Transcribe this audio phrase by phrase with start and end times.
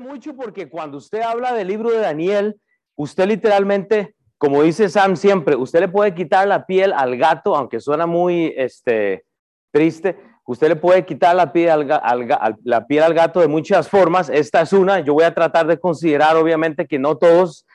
[0.00, 2.56] mucho porque cuando usted habla del libro de Daniel,
[2.96, 7.80] usted literalmente, como dice Sam siempre, usted le puede quitar la piel al gato, aunque
[7.80, 9.24] suena muy este,
[9.72, 14.28] triste, usted le puede quitar la piel al, la piel al gato de muchas formas.
[14.28, 17.66] Esta es una, yo voy a tratar de considerar obviamente que no todos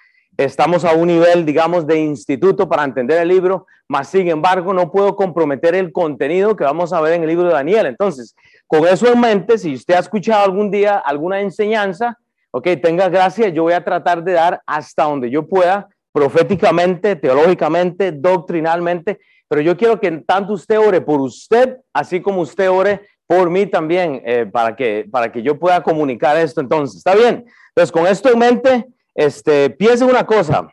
[0.46, 4.89] estamos a un nivel, digamos, de instituto para entender el libro, mas sin embargo no
[4.89, 7.88] puedo comprometer el contenido que vamos a ver en el libro de Daniel.
[7.88, 8.36] Entonces,
[8.66, 12.18] con eso en mente, si usted ha escuchado algún día alguna enseñanza,
[12.52, 18.14] ok, tenga gracia, yo voy a tratar de dar hasta donde yo pueda, proféticamente, teológicamente,
[18.14, 23.50] doctrinalmente, pero yo quiero que tanto usted ore por usted, así como usted ore por
[23.50, 26.62] mí también, eh, para, que, para que yo pueda comunicar esto.
[26.62, 27.46] Entonces, ¿está bien?
[27.76, 28.86] Entonces, con esto en mente,
[29.19, 30.69] este, piense una cosa,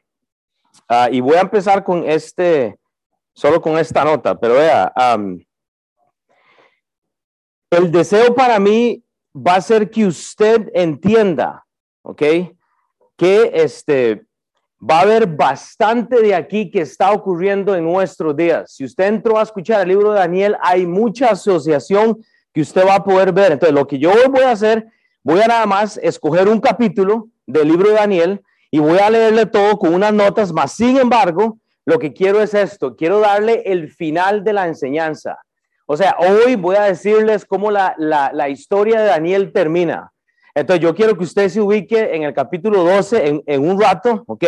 [0.88, 2.78] ah, y voy a empezar con este,
[3.34, 4.92] solo con esta nota, pero vea,
[7.70, 9.02] el deseo para mí
[9.34, 11.66] va a ser que usted entienda,
[12.02, 12.22] ¿ok?
[13.16, 14.24] Que este,
[14.80, 18.72] va a haber bastante de aquí que está ocurriendo en nuestros días.
[18.72, 22.94] Si usted entró a escuchar el libro de Daniel, hay mucha asociación que usted va
[22.94, 23.50] a poder ver.
[23.50, 24.86] Entonces, lo que yo voy a hacer,
[25.24, 29.46] voy a nada más escoger un capítulo del libro de Daniel y voy a leerle
[29.46, 33.88] todo con unas notas, más sin embargo, lo que quiero es esto, quiero darle el
[33.90, 35.38] final de la enseñanza.
[35.86, 40.12] O sea, hoy voy a decirles cómo la, la, historia de Daniel termina.
[40.52, 44.24] Entonces, yo quiero que usted se ubique en el capítulo 12 en, en un rato,
[44.26, 44.44] ¿ok?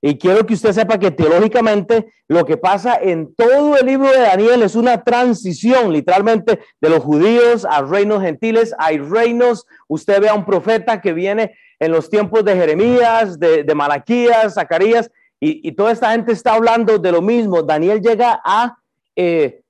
[0.00, 4.20] Y quiero que usted sepa que teológicamente lo que pasa en todo el libro de
[4.20, 8.74] Daniel es una transición, literalmente, de los judíos a reinos gentiles.
[8.78, 13.74] Hay reinos, usted ve a un profeta que viene en los tiempos de Jeremías, de,
[13.74, 17.62] Malaquías, Zacarías, y, toda esta gente está hablando de lo mismo.
[17.62, 18.76] Daniel llega a
[19.16, 19.62] eh,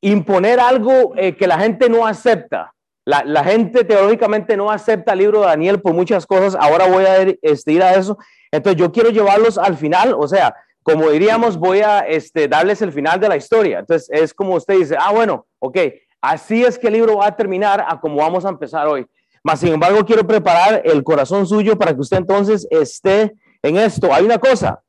[0.00, 2.72] imponer algo eh, que la gente no acepta.
[3.04, 6.56] La, gente teóricamente no acepta el libro de Daniel por muchas cosas.
[6.58, 8.16] Ahora voy a ir, este, a eso.
[8.52, 12.92] Entonces yo quiero llevarlos al final, o sea, como diríamos, voy a este, darles el
[12.92, 13.80] final de la historia.
[13.80, 15.78] Entonces es como usted dice, ah, bueno, ok,
[16.20, 19.06] así es que el libro va a terminar a como vamos a empezar hoy.
[19.46, 24.12] Mas, sin embargo, quiero preparar el corazón suyo para que usted entonces esté en esto.
[24.12, 24.82] Hay una cosa,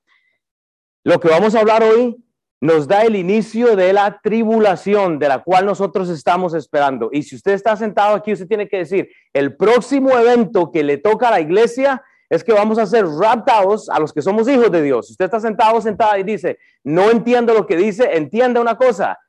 [1.03, 2.17] lo que vamos a hablar hoy
[2.59, 7.09] nos da el inicio de la tribulación de la cual nosotros estamos esperando.
[7.13, 10.97] Y si usted está sentado aquí, usted tiene que decir, el próximo evento que le
[10.97, 14.71] toca a la iglesia es que vamos a ser raptados a los que somos hijos
[14.71, 15.05] de Dios.
[15.05, 19.19] Si usted está sentado sentada y dice, no entiendo lo que dice, entienda una cosa.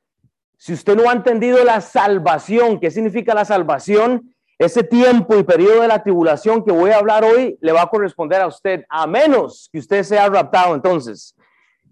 [0.57, 4.33] Si usted no ha entendido la salvación, ¿qué significa la salvación?
[4.59, 7.89] Ese tiempo y periodo de la tribulación que voy a hablar hoy le va a
[7.89, 10.75] corresponder a usted, a menos que usted sea raptado.
[10.75, 11.33] Entonces,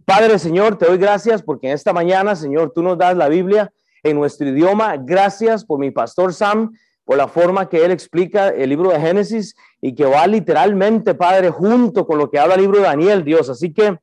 [0.03, 3.71] Padre Señor, te doy gracias porque en esta mañana, Señor, tú nos das la Biblia
[4.03, 4.97] en nuestro idioma.
[4.97, 6.73] Gracias por mi pastor Sam,
[7.05, 11.49] por la forma que él explica el libro de Génesis y que va literalmente, Padre,
[11.51, 13.49] junto con lo que habla el libro de Daniel, Dios.
[13.49, 13.97] Así que,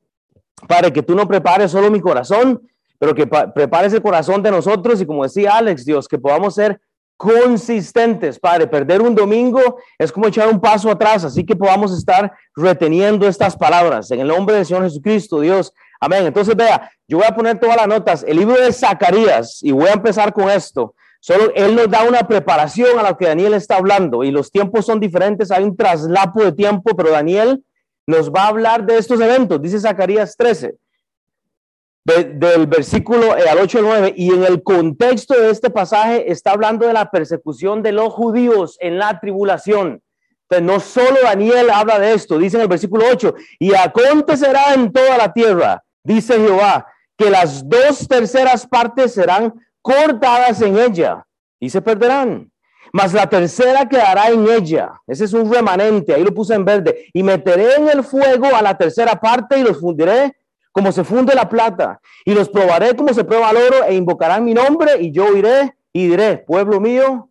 [0.67, 4.99] Padre, que tú no prepares solo mi corazón, pero que prepares el corazón de nosotros
[5.01, 6.81] y como decía Alex, Dios, que podamos ser
[7.17, 8.67] consistentes, Padre.
[8.67, 13.55] Perder un domingo es como echar un paso atrás, así que podamos estar reteniendo estas
[13.55, 14.11] palabras.
[14.11, 15.73] En el nombre del Señor Jesucristo, Dios.
[15.99, 16.25] Amén.
[16.25, 18.25] Entonces, vea, yo voy a poner todas las notas.
[18.27, 20.95] El libro de Zacarías, y voy a empezar con esto.
[21.25, 24.85] Solo él nos da una preparación a lo que Daniel está hablando y los tiempos
[24.85, 27.63] son diferentes, hay un traslapo de tiempo, pero Daniel
[28.05, 30.75] nos va a hablar de estos eventos, dice Zacarías 13,
[32.05, 36.51] del versículo eh, al 8 al 9, y en el contexto de este pasaje está
[36.51, 40.03] hablando de la persecución de los judíos en la tribulación.
[40.47, 44.93] Entonces, no solo Daniel habla de esto, dice en el versículo 8, y acontecerá en
[44.93, 46.85] toda la tierra, dice Jehová,
[47.17, 51.25] que las dos terceras partes serán cortadas en ella
[51.59, 52.51] y se perderán.
[52.93, 54.91] Mas la tercera quedará en ella.
[55.07, 57.07] Ese es un remanente, ahí lo puse en verde.
[57.13, 60.35] Y meteré en el fuego a la tercera parte y los fundiré
[60.75, 62.01] como se funde la plata.
[62.25, 65.73] Y los probaré como se prueba el oro e invocarán mi nombre y yo iré
[65.93, 67.29] y diré, pueblo mío.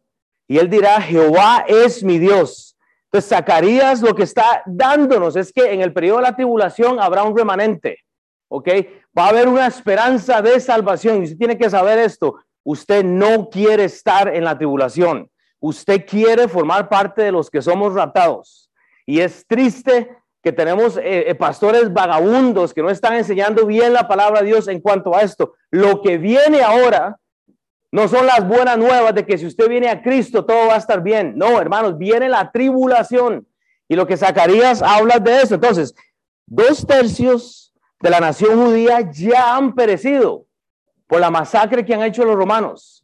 [0.49, 2.75] Y él dirá, Jehová es mi Dios.
[3.05, 7.23] Entonces, Zacarías lo que está dándonos es que en el periodo de la tribulación habrá
[7.23, 7.99] un remanente.
[8.49, 8.69] ¿ok?
[9.17, 11.19] Va a haber una esperanza de salvación.
[11.19, 12.37] Y usted tiene que saber esto.
[12.63, 15.31] Usted no quiere estar en la tribulación.
[15.61, 18.71] Usted quiere formar parte de los que somos raptados.
[19.05, 24.07] Y es triste que tenemos eh, eh, pastores vagabundos que no están enseñando bien la
[24.07, 25.55] palabra de Dios en cuanto a esto.
[25.71, 27.19] Lo que viene ahora
[27.91, 30.79] no son las buenas nuevas de que si usted viene a Cristo todo va a
[30.79, 31.33] estar bien.
[31.35, 33.49] No, hermanos, viene la tribulación.
[33.89, 35.55] Y lo que Zacarías habla de eso.
[35.55, 35.95] Entonces,
[36.45, 40.45] dos tercios de la nación judía ya han perecido
[41.07, 43.03] por la masacre que han hecho los romanos.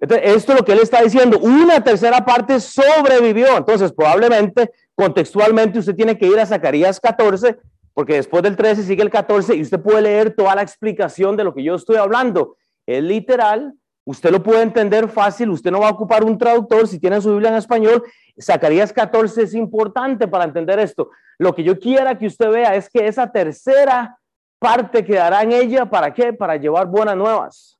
[0.00, 0.16] Esto
[0.52, 1.38] es lo que él está diciendo.
[1.38, 3.56] Una tercera parte sobrevivió.
[3.56, 7.58] Entonces, probablemente, contextualmente, usted tiene que ir a Zacarías 14,
[7.92, 11.44] porque después del 13 sigue el 14 y usted puede leer toda la explicación de
[11.44, 12.56] lo que yo estoy hablando.
[12.86, 13.74] Es literal,
[14.04, 17.30] usted lo puede entender fácil, usted no va a ocupar un traductor si tiene su
[17.30, 18.02] Biblia en español.
[18.40, 21.10] Zacarías 14 es importante para entender esto.
[21.38, 24.18] Lo que yo quiera que usted vea es que esa tercera
[24.58, 26.32] parte quedará en ella, ¿para qué?
[26.32, 27.74] Para llevar buenas nuevas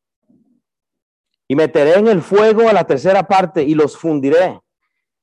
[1.49, 4.61] y meteré en el fuego a la tercera parte y los fundiré.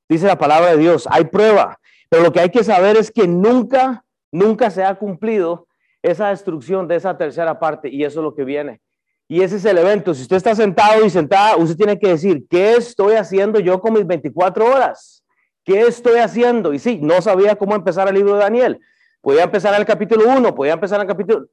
[0.08, 1.78] Dice la palabra de Dios, hay prueba,
[2.12, 5.66] pero lo que hay que saber es que nunca, nunca se ha cumplido
[6.02, 8.82] esa destrucción de esa tercera parte y eso es lo que viene.
[9.28, 10.12] Y ese es el evento.
[10.12, 13.94] Si usted está sentado y sentada, usted tiene que decir, ¿qué estoy haciendo yo con
[13.94, 15.24] mis 24 horas?
[15.64, 16.74] ¿Qué estoy haciendo?
[16.74, 18.78] Y sí, no sabía cómo empezar el libro de Daniel.
[19.22, 21.46] Podía empezar el capítulo 1, podía empezar el capítulo...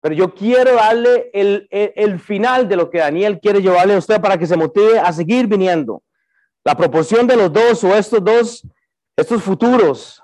[0.00, 4.20] Pero yo quiero darle el, el, final de lo que Daniel quiere llevarle a usted
[4.20, 6.04] para que se motive a seguir viniendo.
[6.62, 8.64] La proporción de los dos o estos dos,
[9.20, 10.22] estos futuros,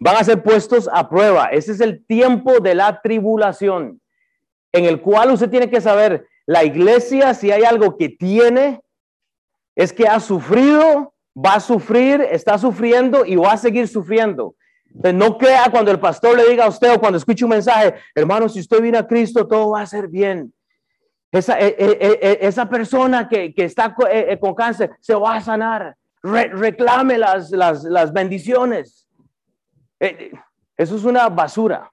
[0.00, 1.46] van a ser puestos a prueba.
[1.46, 4.00] Ese es el tiempo de la tribulación,
[4.72, 8.80] en el cual usted tiene que saber, la iglesia, si hay algo que tiene,
[9.74, 14.54] es que ha sufrido, va a sufrir, está sufriendo y va a seguir sufriendo
[14.94, 18.48] no crea cuando el pastor le diga a usted o cuando escuche un mensaje, hermano,
[18.48, 20.52] si usted viene a Cristo, todo va a ser bien.
[21.32, 25.96] Esa, eh, eh, eh, persona que está con cáncer se va a sanar.
[26.24, 29.06] Reclame las, las, las bendiciones.
[30.00, 31.90] eso es una basura.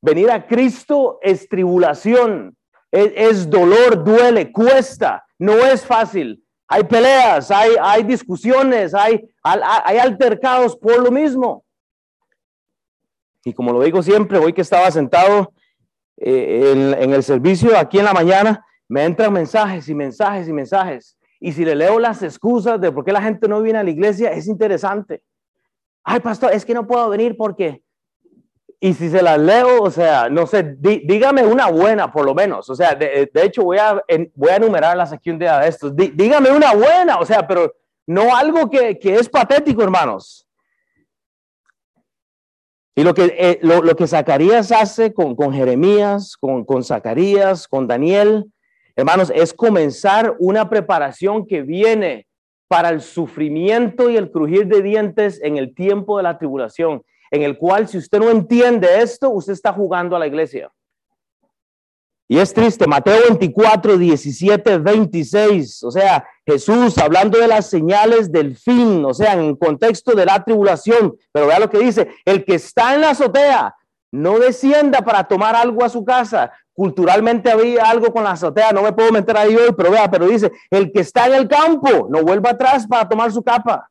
[0.00, 2.56] Venir a Cristo es tribulación,
[2.90, 6.42] es, es, dolor, duele, cuesta, no es fácil.
[6.68, 11.64] Hay peleas, hay, hay discusiones, hay, hay altercados por lo mismo.
[13.44, 15.52] Y como lo digo siempre, hoy que estaba sentado
[16.16, 21.18] eh, en, el servicio aquí en la mañana, me entran mensajes y mensajes y mensajes.
[21.44, 23.90] Y si le leo las excusas de por qué la gente no viene a la
[23.90, 25.22] iglesia, es interesante.
[26.02, 27.82] Ay, pastor, es que no puedo venir porque...
[28.80, 32.70] Y si se las leo, o sea, no sé, dígame una buena por lo menos.
[32.70, 34.02] O sea, de, hecho voy a,
[34.34, 35.94] voy a enumerarlas aquí un día de estos.
[35.94, 37.70] dígame una buena, o sea, pero
[38.06, 40.48] no algo que, que es patético, hermanos.
[42.94, 47.86] Y lo que, eh, lo, que Zacarías hace con, con Jeremías, con, con Zacarías, con
[47.86, 48.50] Daniel,
[48.96, 52.26] hermanos, es comenzar una preparación que viene
[52.68, 57.42] para el sufrimiento y el crujir de dientes en el tiempo de la tribulación, en
[57.42, 60.70] el cual si usted no entiende esto, usted está jugando a la iglesia.
[62.26, 68.56] Y es triste, Mateo 24, 17, 26, o sea, Jesús hablando de las señales del
[68.56, 72.54] fin, o sea, en contexto de la tribulación, pero vea lo que dice, el que
[72.54, 73.74] está en la azotea,
[74.10, 76.50] no descienda para tomar algo a su casa.
[76.74, 80.26] Culturalmente había algo con la azotea, no me puedo meter ahí hoy, pero vea, pero
[80.26, 83.88] dice, el que está en el campo, no vuelva atrás para tomar su capa.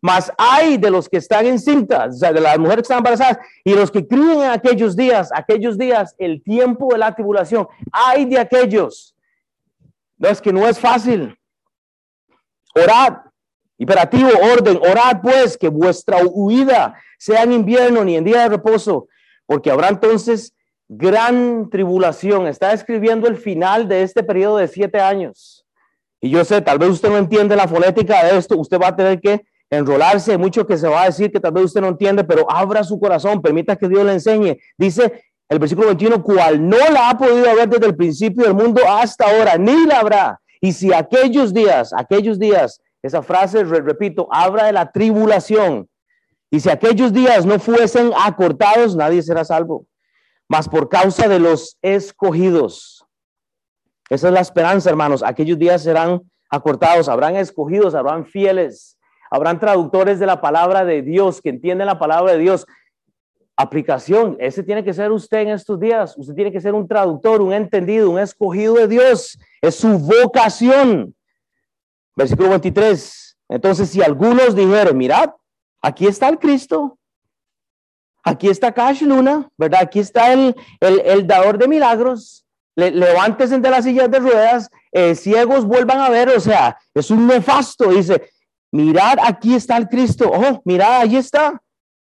[0.00, 2.98] Mas hay de los que están en cintas, o sea, de las mujeres que están
[2.98, 7.66] embarazadas y los que crían en aquellos días, aquellos días, el tiempo de la tribulación.
[7.92, 9.14] Hay de aquellos.
[10.16, 11.36] No es que no es fácil.
[12.74, 13.18] Orad,
[13.76, 19.08] imperativo, orden, orad pues que vuestra huida sea en invierno ni en día de reposo,
[19.44, 20.54] porque habrá entonces
[20.92, 22.48] gran tribulación.
[22.48, 25.64] Está escribiendo el final de este periodo de siete años.
[26.20, 28.96] Y yo sé, tal vez usted no entiende la fonética de esto, usted va a
[28.96, 32.24] tener que enrolarse, mucho que se va a decir que tal vez usted no entiende,
[32.24, 34.58] pero abra su corazón, permita que Dios le enseñe.
[34.76, 38.82] Dice el versículo 21, cual no la ha podido ver desde el principio del mundo
[38.86, 40.40] hasta ahora, ni la habrá.
[40.60, 45.88] Y si aquellos días, aquellos días, esa frase, repito, habla de la tribulación.
[46.50, 49.86] Y si aquellos días no fuesen acortados, nadie será salvo.
[50.50, 53.06] Mas por causa de los escogidos.
[54.10, 55.22] Esa es la esperanza, hermanos.
[55.22, 58.98] Aquellos días serán acortados, habrán escogidos, habrán fieles
[59.30, 62.66] Habrán traductores de la palabra de Dios que entienden la palabra de Dios.
[63.56, 66.18] Aplicación, ese tiene que ser usted en estos días.
[66.18, 69.38] Usted tiene que ser un traductor, un entendido, un escogido de Dios.
[69.62, 71.14] Es su vocación.
[72.16, 73.38] Versículo 23.
[73.50, 75.30] Entonces, si algunos dijeron, mirad,
[75.80, 76.98] aquí está el Cristo,
[78.22, 79.80] aquí está Cash Luna, ¿verdad?
[79.82, 82.44] Aquí está el, el, dador de milagros.
[82.76, 87.10] Le, levántese de las sillas de ruedas, eh, ciegos vuelvan a ver, o sea, es
[87.10, 88.30] un nefasto, dice,
[88.70, 91.60] mirad, aquí está el Cristo, oh, mirad, ahí está.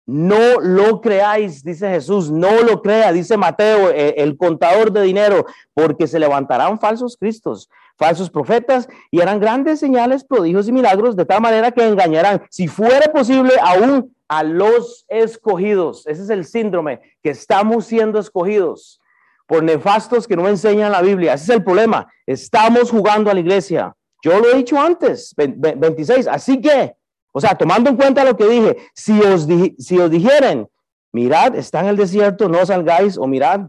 [0.06, 5.46] No lo creáis, dice Jesús, no lo crea, dice Mateo, eh, el contador de dinero,
[5.72, 11.26] porque se levantarán falsos cristos, falsos profetas, y harán grandes señales, prodigios y milagros, de
[11.26, 16.06] tal manera que engañarán, si fuera posible, aún a los escogidos.
[16.06, 19.00] Ese es el síndrome, que estamos siendo escogidos.
[19.46, 21.34] por nefastos que no enseñan la Biblia.
[21.34, 22.06] Ese es el problema.
[22.24, 23.96] Estamos jugando a la iglesia.
[24.22, 26.28] Yo lo he dicho antes, 26.
[26.28, 26.94] Así que,
[27.32, 30.68] o sea, tomando en cuenta lo que dije, si os, si os dijeren,
[31.10, 33.62] mirad, está en el desierto, no salgáis, o mirad,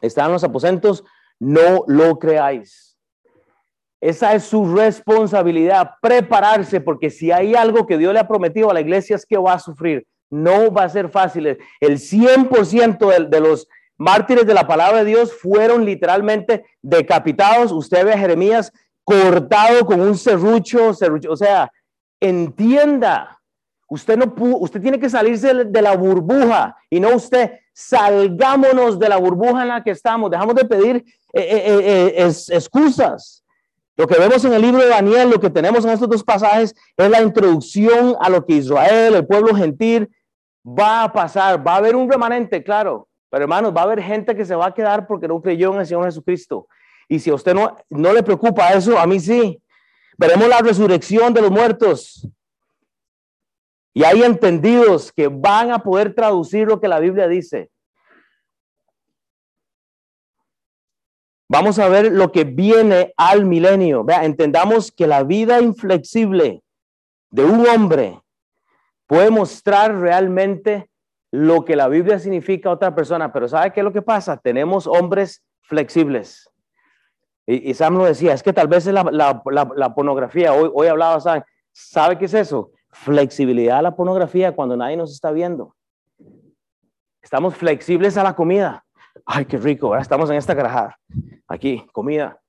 [0.00, 1.04] están los aposentos,
[1.38, 2.93] no lo creáis.
[4.04, 8.74] Esa es su responsabilidad, prepararse, porque si hay algo que Dios le ha prometido a
[8.74, 10.06] la iglesia es que va a sufrir.
[10.28, 11.46] No va a ser fácil.
[11.80, 17.72] El 100% de, los mártires de la palabra de Dios fueron literalmente decapitados.
[17.72, 18.70] Usted ve a Jeremías
[19.04, 21.32] cortado con un serrucho, serrucho.
[21.32, 21.72] O sea,
[22.20, 23.40] entienda,
[23.88, 29.16] usted no usted tiene que salirse de la burbuja y no usted salgámonos de la
[29.16, 30.30] burbuja en la que estamos.
[30.30, 30.96] Dejamos de pedir
[31.32, 33.43] eh, eh, eh, excusas.
[33.96, 36.74] Lo que vemos en el libro de Daniel, lo que tenemos en estos dos pasajes,
[36.96, 40.10] es la introducción a lo que Israel, el pueblo gentil,
[40.66, 41.64] va a pasar.
[41.64, 44.66] Va a haber un remanente, claro, pero hermanos, va a haber gente que se va
[44.66, 46.66] a quedar porque no creyó en el Señor Jesucristo.
[47.08, 49.60] Y si a usted no, no le preocupa eso, a mí sí.
[50.16, 52.28] Veremos la resurrección de los muertos.
[53.92, 57.70] Y hay entendidos que van a poder traducir lo que la Biblia dice.
[61.48, 64.02] Vamos a ver lo que viene al milenio.
[64.02, 66.62] Vea, entendamos que la vida inflexible
[67.30, 68.20] de un hombre
[69.06, 70.88] puede mostrar realmente
[71.30, 74.36] lo que la Biblia significa a otra persona, pero ¿sabe qué es lo que pasa?
[74.36, 76.48] Tenemos hombres flexibles.
[77.46, 80.54] Y, Sam lo decía, es que tal vez es la, pornografía.
[80.54, 82.70] Hoy, hoy hablaba Sam, ¿sabe qué es eso?
[82.90, 85.76] Flexibilidad a la pornografía cuando nadie nos está viendo.
[87.20, 88.84] Estamos flexibles a la comida
[89.26, 90.98] ay, qué rico, estamos en esta garajada,
[91.48, 92.40] aquí, comida.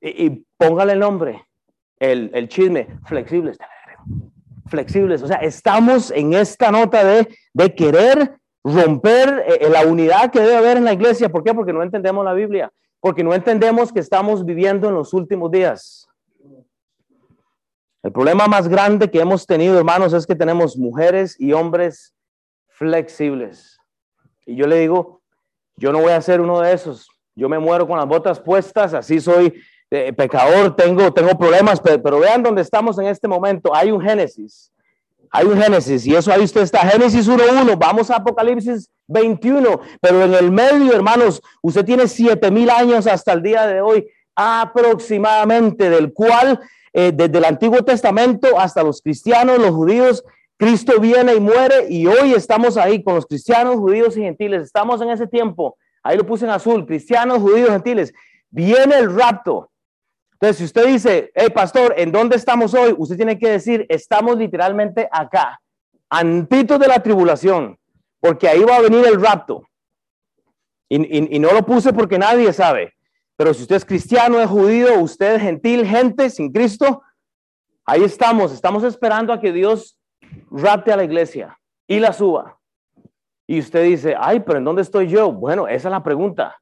[0.00, 1.44] Y, póngale el nombre,
[1.98, 3.58] el, el chisme, flexibles,
[4.66, 5.22] flexibles.
[5.22, 10.56] O sea, estamos en esta nota de, de querer romper eh, la unidad que debe
[10.56, 11.28] haber en la iglesia.
[11.28, 11.54] ¿Por qué?
[11.54, 16.06] Porque no entendemos la Biblia, porque no entendemos que estamos viviendo en los últimos días.
[18.02, 22.14] El problema más grande que hemos tenido, hermanos, es que tenemos mujeres y hombres
[22.68, 23.78] flexibles.
[24.46, 25.19] Y yo le digo,
[25.80, 27.08] yo no voy a ser uno de esos.
[27.34, 29.54] Yo me muero con las botas puestas, así soy
[29.90, 33.74] eh, pecador, tengo, tengo problemas, pero, vean dónde estamos en este momento.
[33.74, 34.70] Hay un Génesis.
[35.30, 36.80] Hay un Génesis y eso ahí usted está.
[36.80, 42.68] Génesis 1.1, vamos a Apocalipsis 21, pero en el medio, hermanos, usted tiene siete mil
[42.68, 46.60] años hasta el día de hoy aproximadamente, del cual
[46.92, 50.24] eh, desde el Antiguo Testamento hasta los cristianos, los judíos
[50.60, 54.64] Cristo viene y muere y hoy estamos ahí con los cristianos, judíos y gentiles.
[54.64, 55.78] Estamos en ese tiempo.
[56.02, 58.12] Ahí lo puse en azul, cristianos, judíos, gentiles.
[58.50, 59.70] Viene el rapto.
[60.32, 62.94] Entonces, si usted dice, hey, pastor, ¿en dónde estamos hoy?
[62.98, 65.58] Usted tiene que decir, estamos literalmente acá,
[66.10, 67.78] antito de la tribulación,
[68.20, 69.66] porque ahí va a venir el rapto.
[70.90, 72.92] Y, y no lo puse porque nadie sabe.
[73.34, 77.02] Pero si usted es cristiano, es judío, usted es gentil, gente sin Cristo,
[77.86, 78.52] ahí estamos.
[78.52, 79.96] Estamos esperando a que Dios
[80.50, 82.58] rapte a la iglesia y la suba.
[83.46, 85.32] Y usted dice, ay, pero ¿en dónde estoy yo?
[85.32, 86.56] Bueno, esa es la pregunta.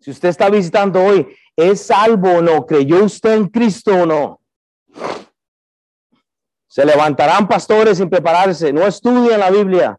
[0.00, 2.66] Si usted está visitando hoy, ¿es salvo o no?
[2.66, 4.40] ¿Creyó usted en Cristo o no?
[6.66, 9.98] Se levantarán pastores sin prepararse, no estudian la Biblia.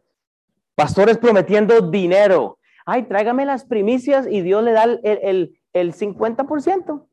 [0.74, 2.58] Pastores prometiendo dinero.
[2.84, 7.06] Ay, tráigame las primicias y Dios le da el, el, el 50%.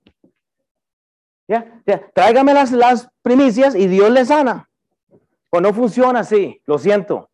[1.48, 1.82] ¿Ya?
[1.86, 2.12] ¿Ya?
[2.14, 4.70] Tráigame las, las primicias y Dios le sana.
[5.54, 7.30] Pues no funciona así, lo siento.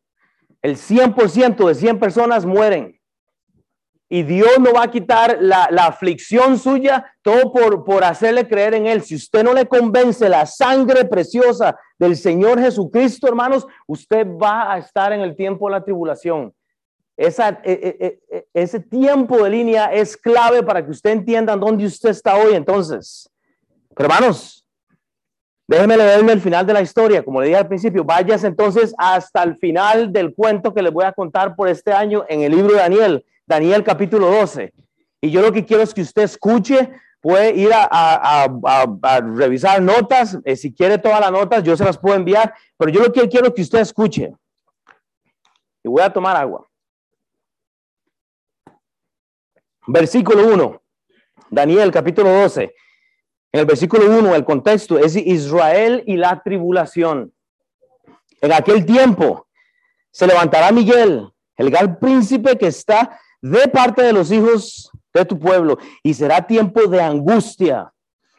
[0.61, 2.99] El 100% de 100 personas mueren.
[4.09, 8.87] Y Dios no va a quitar la, aflicción suya todo por, por hacerle creer en
[8.87, 9.03] Él.
[9.03, 14.79] Si usted no le convence la sangre preciosa del Señor Jesucristo, hermanos, usted va a
[14.79, 16.53] estar en el tiempo de la tribulación.
[17.15, 21.85] Esa, e, e, e, ese tiempo de línea es clave para que usted entienda dónde
[21.85, 22.53] usted está hoy.
[22.53, 23.31] Entonces,
[23.95, 24.65] hermanos,
[25.69, 27.23] Déjeme leerme el final de la historia.
[27.23, 31.05] Como le dije al principio, vayas entonces hasta el final del cuento que les voy
[31.05, 34.73] a contar por este año en el libro de Daniel, Daniel capítulo 12.
[35.21, 36.89] Y yo lo que quiero es que usted escuche,
[37.21, 38.47] puede ir a,
[39.35, 40.39] revisar notas.
[40.43, 42.51] Eh, si quiere todas las notas, yo se las puedo enviar.
[42.75, 44.33] Pero yo lo que quiero es que usted escuche.
[45.83, 46.67] Y voy a tomar agua.
[49.85, 50.81] Versículo 1.
[51.51, 52.73] Daniel capítulo 12.
[53.51, 57.33] En el versículo 1, el contexto es Israel y la tribulación.
[58.41, 59.47] En aquel tiempo
[60.11, 61.27] se levantará Miguel,
[61.57, 66.45] el gran príncipe que está de parte de los hijos de tu pueblo, y será
[66.45, 67.91] tiempo de angustia,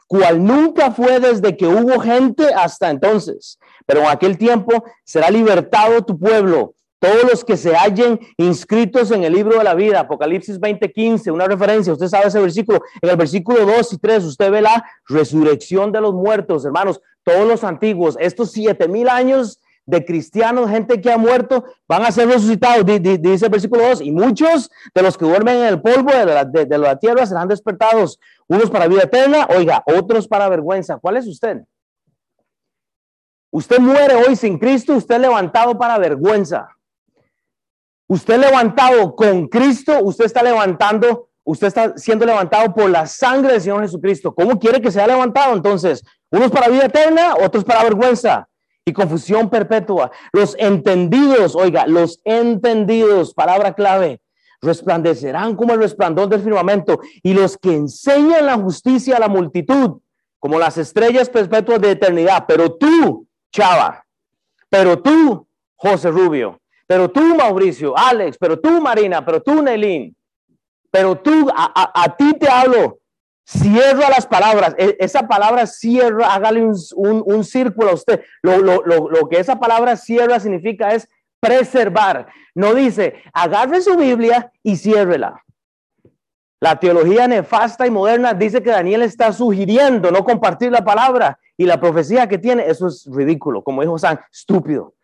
[0.06, 3.58] cual nunca fue desde que hubo gente hasta entonces.
[3.86, 9.24] Pero en aquel tiempo será libertado tu pueblo, todos los que se hallen inscritos en
[9.24, 13.16] el libro de la vida, Apocalipsis 20:15, una referencia, usted sabe ese versículo, en el
[13.16, 18.16] versículo 2 y 3, usted ve la resurrección de los muertos, hermanos, todos los antiguos,
[18.20, 23.46] estos siete mil años de cristianos, gente que ha muerto, van a ser resucitados, dice
[23.46, 26.78] el versículo 2, y muchos de los que duermen en el polvo de la, de
[26.78, 30.98] la tierra serán despertados, unos para vida eterna, oiga, otros para vergüenza.
[30.98, 31.62] ¿Cuál es usted?
[33.50, 36.68] Usted muere hoy sin Cristo, usted levantado para vergüenza.
[38.10, 43.60] Usted levantado con Cristo, usted está levantando, usted está siendo levantado por la sangre del
[43.60, 44.34] Señor Jesucristo.
[44.34, 46.02] ¿Cómo quiere que sea levantado entonces?
[46.28, 48.48] Unos para vida eterna, otros para vergüenza
[48.84, 50.10] y confusión perpetua.
[50.32, 54.20] Los entendidos, oiga, los entendidos, palabra clave,
[54.60, 60.00] resplandecerán como el resplandor del firmamento y los que enseñan la justicia a la multitud,
[60.40, 62.44] como las estrellas perpetuas de eternidad.
[62.48, 64.04] Pero tú, Chava,
[64.68, 70.16] pero tú, José Rubio, pero tú, Mauricio, Alex, pero tú, Marina, pero tú, Nelín,
[70.90, 72.98] pero tú, a, ti te hablo.
[73.44, 74.74] Cierra las palabras.
[74.76, 78.24] E, esa palabra cierra, hágale un, círculo a usted.
[78.42, 82.26] Lo, lo, que esa palabra cierra significa es preservar.
[82.56, 85.44] No dice, agarre su Biblia y ciérrela.
[86.58, 91.66] La teología nefasta y moderna dice que Daniel está sugiriendo no compartir la palabra y
[91.66, 92.66] la profecía que tiene.
[92.66, 94.94] Eso es ridículo, como dijo San, estúpido.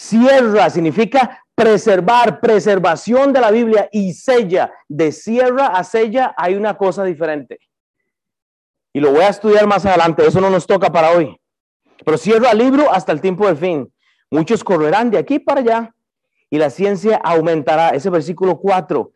[0.00, 4.72] Cierra significa preservar, preservación de la Biblia y sella.
[4.86, 7.58] De cierra a sella hay una cosa diferente.
[8.92, 11.36] Y lo voy a estudiar más adelante, eso no nos toca para hoy.
[12.04, 13.92] Pero cierra el libro hasta el tiempo del fin.
[14.30, 15.94] Muchos correrán de aquí para allá
[16.48, 17.88] y la ciencia aumentará.
[17.88, 19.10] Ese versículo 4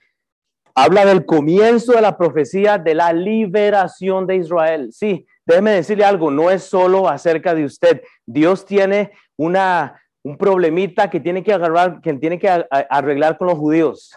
[0.75, 4.89] habla del comienzo de la profecía de la liberación de Israel.
[4.93, 8.03] Sí, déjeme decirle algo, no es solo acerca de usted.
[8.27, 13.59] Dios tiene una un problemita que tiene que agarrar, que tiene que arreglar con los
[13.59, 14.17] judíos.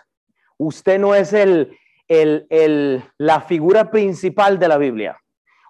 [0.57, 5.19] Usted no es el, el, la figura principal de la Biblia.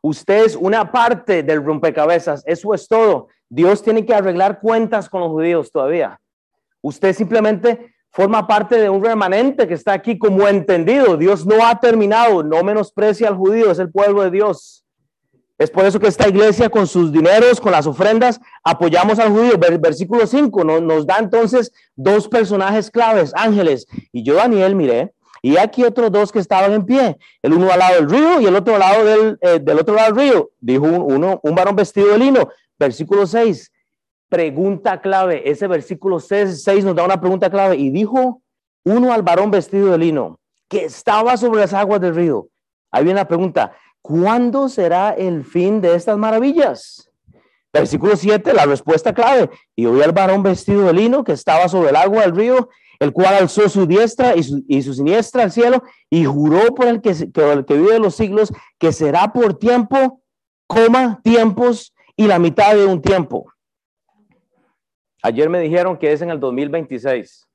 [0.02, 2.44] Usted es una parte del rompecabezas.
[2.46, 3.30] Eso es todo.
[3.50, 6.20] Dios tiene que arreglar cuentas con los judíos todavía.
[6.82, 11.18] Usted simplemente forma parte de un remanente que está aquí como entendido.
[11.18, 12.44] Dios no ha terminado.
[12.44, 14.85] No menosprecia al judío, es el pueblo de Dios.
[15.58, 19.58] Es por eso que esta iglesia con sus dineros, con las ofrendas, apoyamos al judío.
[19.80, 23.88] Versículo 5 nos, da entonces dos personajes claves, ángeles.
[24.12, 27.80] Y yo, Daniel, miré, y aquí otros dos que estaban en pie, el uno al
[27.80, 30.50] lado del río y el otro al lado del, eh, del otro lado del río.
[30.60, 32.50] Dijo uno, un varón vestido de lino.
[32.78, 33.72] Versículo 6,
[34.28, 35.50] pregunta clave.
[35.50, 37.78] Ese versículo 6, 6 nos da una pregunta clave.
[37.78, 38.42] Y dijo
[38.84, 42.50] uno al varón vestido de lino, que estaba sobre las aguas del río.
[42.92, 43.74] Ahí viene la pregunta,
[44.06, 47.10] ¿cuándo será el fin de estas maravillas?
[47.74, 49.50] Versículo 7, la respuesta clave.
[49.76, 53.12] Y oí al varón vestido de lino que estaba sobre el agua del río, el
[53.12, 57.66] cual alzó su diestra y su, siniestra al cielo y juró por el que, el
[57.66, 60.22] que vive los siglos que será por tiempo,
[60.68, 63.52] coma, tiempos y la mitad de un tiempo.
[65.24, 67.48] Ayer me dijeron que es en el 2026.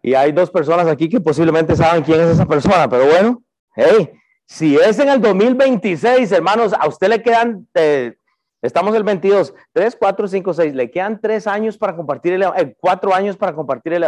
[0.00, 3.42] Y hay dos personas aquí que posiblemente saben quién es esa persona, pero bueno,
[3.74, 4.12] hey,
[4.46, 8.16] si es en el 2026, hermanos, a usted le quedan, eh,
[8.62, 12.76] estamos el 22, 3, 4, 5, 6, le quedan tres años para compartir el, eh,
[12.78, 14.04] cuatro años para compartir el.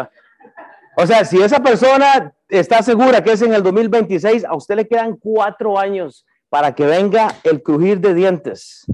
[0.97, 4.89] O sea, si esa persona está segura que es en el 2026, a usted le
[4.89, 8.87] quedan cuatro años para que venga el crujir de dientes.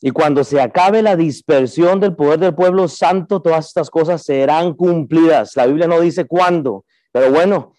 [0.00, 4.74] Y cuando se acabe la dispersión del poder del pueblo santo, todas estas cosas serán
[4.74, 5.56] cumplidas.
[5.56, 7.72] La Biblia no dice cuándo, pero bueno,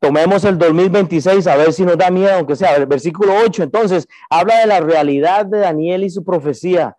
[0.00, 2.74] Tomemos el 2026 a ver si nos da miedo, aunque sea.
[2.74, 6.96] El versículo 8, entonces, habla de la realidad de Daniel y su profecía.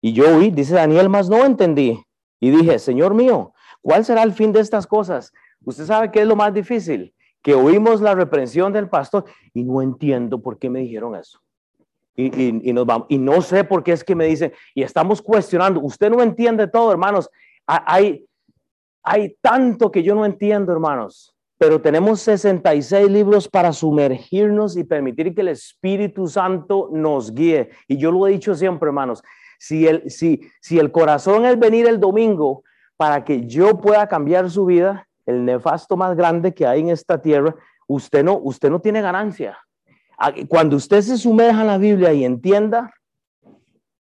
[0.00, 2.02] Y yo oí, dice Daniel, más no entendí.
[2.40, 5.32] Y dije, Señor mío, ¿cuál será el fin de estas cosas?
[5.64, 9.82] Usted sabe qué es lo más difícil, que oímos la reprensión del pastor y no
[9.82, 11.40] entiendo por qué me dijeron eso.
[12.16, 13.06] Y, y, nos vamos.
[13.10, 16.66] y no sé por qué es que me dicen, y estamos cuestionando, usted no entiende
[16.68, 17.30] todo, hermanos.
[17.66, 18.26] Hay,
[19.02, 25.34] hay tanto que yo no entiendo, hermanos, pero tenemos 66 libros para sumergirnos y permitir
[25.34, 27.70] que el Espíritu Santo nos guíe.
[27.86, 29.22] Y yo lo he dicho siempre, hermanos,
[29.58, 32.64] si el, si, si el corazón es venir el domingo
[32.96, 37.22] para que yo pueda cambiar su vida, el nefasto más grande que hay en esta
[37.22, 37.54] tierra,
[37.86, 39.56] usted no, usted no tiene ganancia.
[40.18, 42.92] Ah, cuando usted se sumerja en la Biblia y entienda,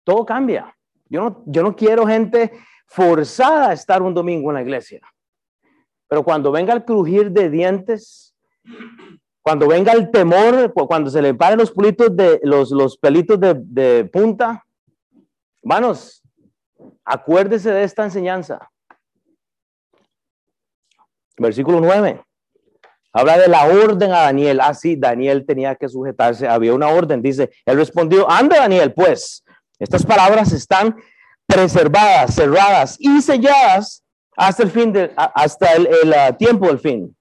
[0.03, 0.75] todo cambia.
[1.08, 2.51] Yo no, yo no quiero gente
[2.88, 5.02] forzada a estar un domingo en la iglesia.
[6.08, 8.36] Pero cuando venga el crujir de dientes,
[9.41, 13.56] cuando venga el temor, cuando se le paren los pelitos de, los, los pelitos de,
[13.58, 14.65] de punta,
[15.62, 16.24] hermanos,
[17.06, 18.71] Acuérdese de esta enseñanza.
[21.38, 22.21] Versículo 9.
[23.13, 24.60] Habla de la orden a Daniel.
[24.60, 26.48] Ah, sí, Daniel tenía que sujetarse.
[26.48, 27.21] Había una orden.
[27.21, 29.43] Dice, él respondió, anda Daniel, pues.
[29.78, 30.95] Estas palabras están
[31.45, 34.03] preservadas, cerradas y selladas
[34.36, 37.15] hasta el fin, de, hasta el, ah, tiempo del fin.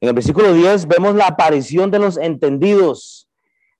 [0.00, 3.26] En el versículo 10 vemos la aparición de los entendidos,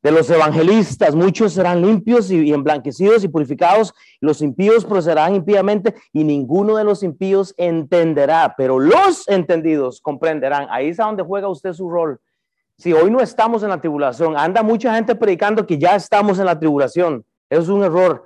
[0.03, 1.15] de los evangelistas.
[1.15, 3.93] Muchos serán limpios y, emblanquecidos y purificados.
[4.21, 10.67] Los impíos procederán impíamente y ninguno de los impíos entenderá, pero los entendidos comprenderán.
[10.71, 12.19] Ahí es a donde juega usted su rol.
[12.79, 16.47] Si hoy no estamos en la tribulación, anda mucha gente predicando que ya estamos en
[16.47, 17.25] la tribulación.
[17.51, 18.25] Es un error.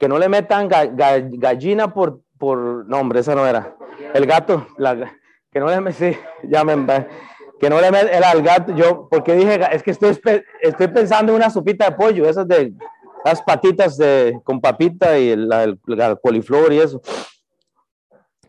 [0.00, 3.76] Que no le metan gallina por, por, no hombre, esa no era.
[4.14, 5.12] El gato, la,
[5.52, 6.74] que no le sí, ya me,
[7.60, 10.18] que no le el al gato, yo, porque dije, es que estoy,
[10.62, 12.72] estoy pensando en una sopita de pollo, esas de
[13.24, 15.78] las patitas de, con papita y el,
[16.22, 17.02] coliflor y eso.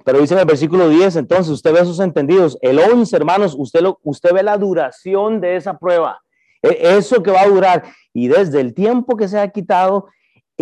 [0.03, 2.57] Pero dice en el versículo 10, entonces usted ve esos entendidos.
[2.61, 6.21] El 11, hermanos, usted, lo, usted ve la duración de esa prueba.
[6.61, 7.83] E, eso que va a durar.
[8.13, 10.07] Y desde el tiempo que se ha quitado,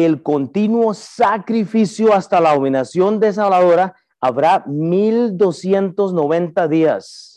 [0.05, 7.29] el continuo sacrificio hasta la dominación desoladora habrá 1290 días.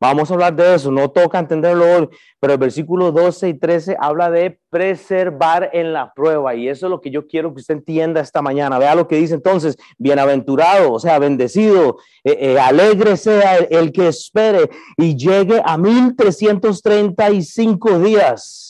[0.00, 2.08] Vamos a hablar de eso, no toca entenderlo hoy,
[2.38, 6.90] pero el versículo 12 y 13 habla de preservar en la prueba y eso es
[6.90, 8.78] lo que yo quiero que usted entienda esta mañana.
[8.78, 13.90] Vea lo que dice entonces, bienaventurado, o sea, bendecido, eh, eh, alegre sea el, el,
[13.90, 18.67] que espere y llegue a 1335 días.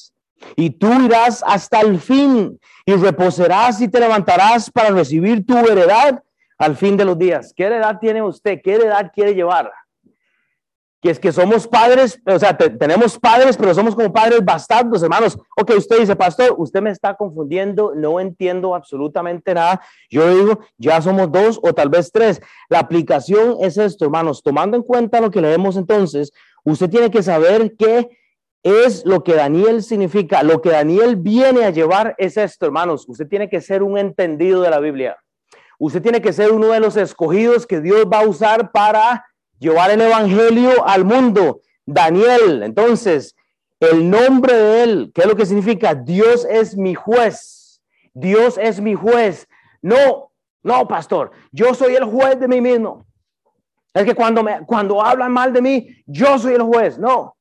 [0.56, 6.22] Y tú irás hasta el fin y reposarás y te levantarás para recibir tu heredad
[6.58, 7.52] al fin de los días.
[7.56, 8.60] ¿Qué edad tiene usted?
[8.62, 9.70] ¿Qué edad quiere llevar?
[11.00, 15.38] Que es que somos padres, o sea, tenemos padres, pero somos como padres bastardos, hermanos.
[15.56, 19.80] Ok, usted dice, pastor, usted me está confundiendo, no entiendo absolutamente nada.
[20.10, 22.40] Yo digo, ya somos dos o tal vez tres.
[22.68, 26.32] La aplicación es esto, hermanos, tomando en cuenta lo que leemos entonces,
[26.64, 28.17] usted tiene que saber qué
[28.62, 30.42] es lo que Daniel significa.
[30.42, 33.04] Lo que Daniel viene a llevar es esto, hermanos.
[33.08, 35.16] Usted tiene que ser un entendido de la Biblia.
[35.78, 39.24] Usted tiene que ser uno de los escogidos que Dios va a usar para
[39.58, 41.60] llevar el evangelio al mundo.
[41.86, 43.36] Daniel, entonces,
[43.80, 45.94] el nombre de él, ¿qué es lo que significa?
[45.94, 47.80] Dios es mi juez.
[48.12, 49.48] Dios es mi juez.
[49.80, 53.06] No, no, pastor, yo soy el juez de mí mismo.
[53.94, 56.98] Es que cuando me cuando hablan mal de mí, yo soy el juez.
[56.98, 57.37] No.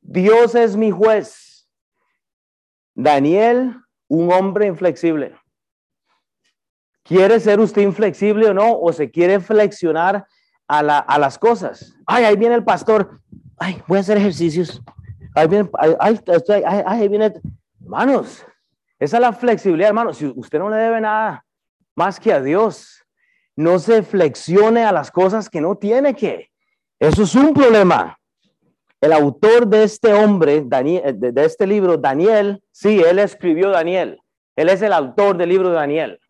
[0.00, 1.68] Dios es mi juez.
[2.94, 3.76] Daniel,
[4.08, 5.34] un hombre inflexible.
[7.02, 8.78] ¿Quiere ser usted inflexible o no?
[8.78, 10.26] ¿O se quiere flexionar
[10.68, 10.82] a,
[11.18, 11.96] las cosas?
[12.06, 13.20] Ay, ahí viene el pastor.
[13.58, 14.82] Ay, voy a hacer ejercicios.
[15.34, 17.32] Ahí viene, ahí, viene.
[17.82, 18.46] Hermanos,
[18.98, 20.18] esa es la flexibilidad, hermanos.
[20.18, 21.44] Si usted no le debe nada
[21.96, 23.04] más que a Dios,
[23.56, 26.50] no se flexione a las cosas que no tiene que.
[26.98, 28.19] Eso es un problema.
[29.00, 34.20] El autor de este hombre, Daniel, de este libro, Daniel, sí, él escribió Daniel.
[34.56, 36.20] Él es el autor del libro de Daniel.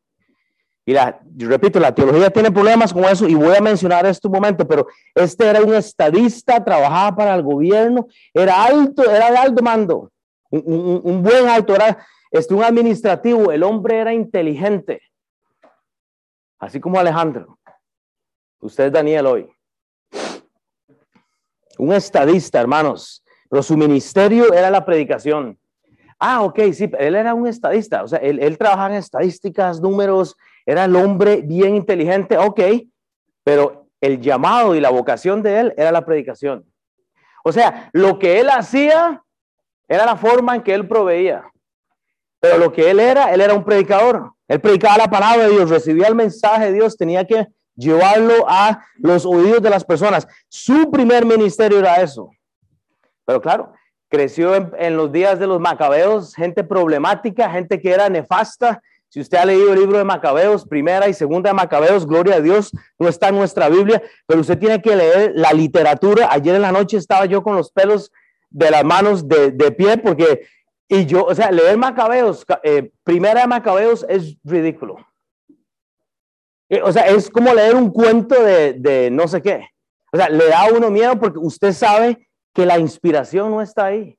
[0.87, 4.35] Y la, repito, la teología tiene problemas con eso y voy a mencionar esto un
[4.35, 9.63] momento, pero este era un estadista, trabajaba para el gobierno, era alto, era de alto
[9.63, 10.11] mando,
[10.51, 15.03] un, buen alto, era este, un administrativo, el hombre era inteligente,
[16.59, 17.59] así como Alejandro.
[18.61, 19.49] Usted es Daniel hoy.
[21.81, 25.59] Un estadista, hermanos, pero su ministerio era la predicación.
[26.19, 30.37] Ah, ok, sí, él era un estadista, o sea, él, él trabajaba en estadísticas, números,
[30.67, 32.61] era el hombre bien inteligente, ok,
[33.43, 36.67] pero el llamado y la vocación de él era la predicación.
[37.43, 39.23] O sea, lo que él hacía
[39.89, 41.51] era la forma en que él proveía.
[42.41, 44.33] Pero lo que él era, él era un predicador.
[44.49, 47.47] Él predicaba la palabra de Dios, recibía el mensaje de Dios, tenía que
[47.81, 50.29] llevarlo a los oídos de las personas.
[50.49, 52.31] Su primer ministerio era eso.
[53.25, 53.73] Pero claro,
[54.09, 59.39] creció en, los días de los macabeos, gente problemática, gente que era nefasta, si usted
[59.39, 63.09] ha leído el libro de Macabeos, primera y segunda de Macabeos, gloria a Dios, no
[63.09, 66.29] está en nuestra Biblia, pero usted tiene que leer la literatura.
[66.31, 68.13] Ayer en la noche estaba yo con los pelos
[68.51, 70.47] de las manos de, pie porque,
[70.87, 74.97] y yo, o sea, leer Macabeos, eh, primera de Macabeos es ridículo.
[76.71, 79.69] Eh, o sea, es como leer un cuento de, de no sé qué.
[80.13, 84.17] O sea, le da uno miedo porque usted sabe que la inspiración no está ahí.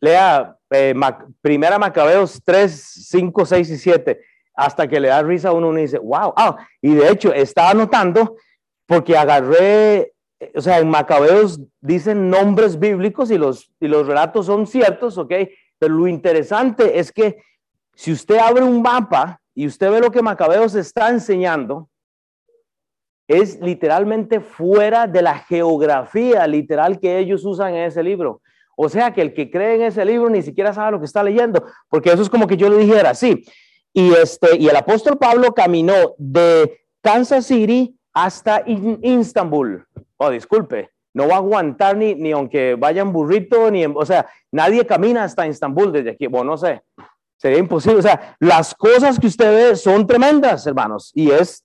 [0.00, 0.94] Lea eh,
[1.40, 4.20] primera Macabeos 3, 5, 6 y 7,
[4.54, 7.74] hasta que le da risa a uno, y dice, wow, ah, y de hecho estaba
[7.74, 8.36] notando
[8.86, 14.46] porque agarré, eh, o sea, en Macabeos dicen nombres bíblicos y los, y los relatos
[14.46, 15.32] son ciertos, ¿ok?
[15.78, 17.42] Pero lo interesante es que
[17.94, 21.88] si usted abre un mapa y usted ve lo que Macabeos está enseñando,
[23.28, 28.42] es literalmente fuera de la geografía literal que ellos usan en ese libro.
[28.76, 31.22] O sea que el que cree en ese libro ni siquiera sabe lo que está
[31.22, 33.44] leyendo, porque eso es como que yo le dijera, sí.
[33.92, 39.86] Y, este, y el apóstol Pablo caminó de Kansas City hasta Istanbul.
[40.16, 44.26] Oh, disculpe, no va a aguantar ni, ni aunque vaya en burrito, ni o sea,
[44.50, 46.26] nadie camina hasta Estambul desde aquí.
[46.26, 46.82] Bueno, no sé,
[47.40, 47.98] sería imposible.
[47.98, 51.64] O sea, las cosas que usted ve son tremendas, hermanos, y es,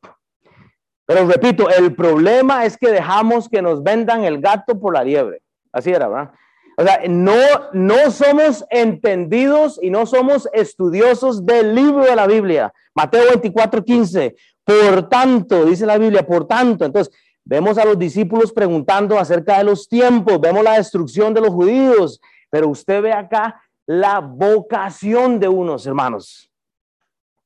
[1.05, 5.41] pero repito, el problema es que dejamos que nos vendan el gato por la liebre.
[5.71, 6.31] Así era, ¿verdad?
[6.77, 7.33] O sea, no,
[7.73, 12.73] no somos entendidos y no somos estudiosos del libro de la Biblia.
[12.93, 14.35] Mateo 24, 15.
[14.63, 16.85] Por tanto, dice la Biblia, por tanto.
[16.85, 17.13] Entonces,
[17.47, 22.19] Vemos a los discípulos preguntando acerca de los tiempos, vemos la destrucción de los judíos,
[22.49, 26.52] pero usted ve acá la vocación de unos hermanos.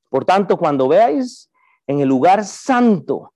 [0.09, 1.49] Por tanto, cuando veáis
[1.87, 3.33] en el lugar santo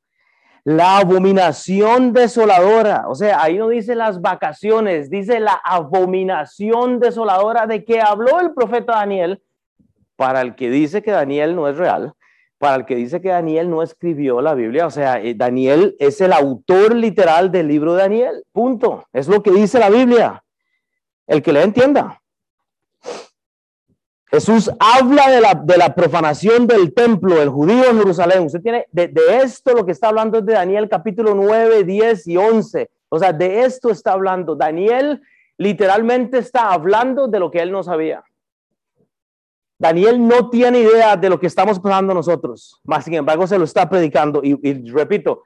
[0.64, 7.84] la abominación desoladora, o sea, ahí no dice las vacaciones, dice la abominación desoladora de
[7.84, 9.42] que habló el profeta Daniel,
[10.16, 12.14] para el que dice que Daniel no es real,
[12.58, 16.22] para el que dice que Daniel no escribió la Biblia, o sea, eh, Daniel es
[16.22, 19.06] el autor literal del libro de Daniel, punto.
[19.12, 20.42] Es lo que dice la Biblia.
[21.28, 22.23] El que le entienda.
[24.34, 28.46] Jesús habla de la, profanación del templo, el judío en Jerusalén.
[28.48, 32.38] Usted tiene, de, esto lo que está hablando es de Daniel capítulo 9, 10 y
[32.38, 32.90] 11.
[33.10, 34.56] O sea, de esto está hablando.
[34.56, 35.22] Daniel
[35.60, 38.24] literalmente está hablando de lo que él no sabía.
[39.78, 43.66] Daniel no tiene idea de lo que estamos pasando nosotros, más sin embargo se lo
[43.66, 44.42] está predicando.
[44.44, 45.44] Y, repito,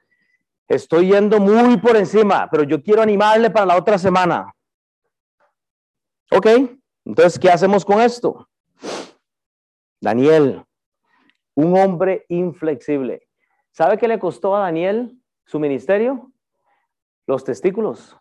[0.66, 4.54] estoy yendo muy por encima, pero yo quiero animarle para la otra semana.
[6.32, 6.48] Ok,
[7.04, 8.48] entonces, ¿qué hacemos con esto?
[10.02, 10.64] Daniel,
[11.56, 13.28] un hombre inflexible.
[13.72, 16.32] ¿Sabe qué le costó a Daniel su ministerio?
[17.26, 18.18] Los testículos.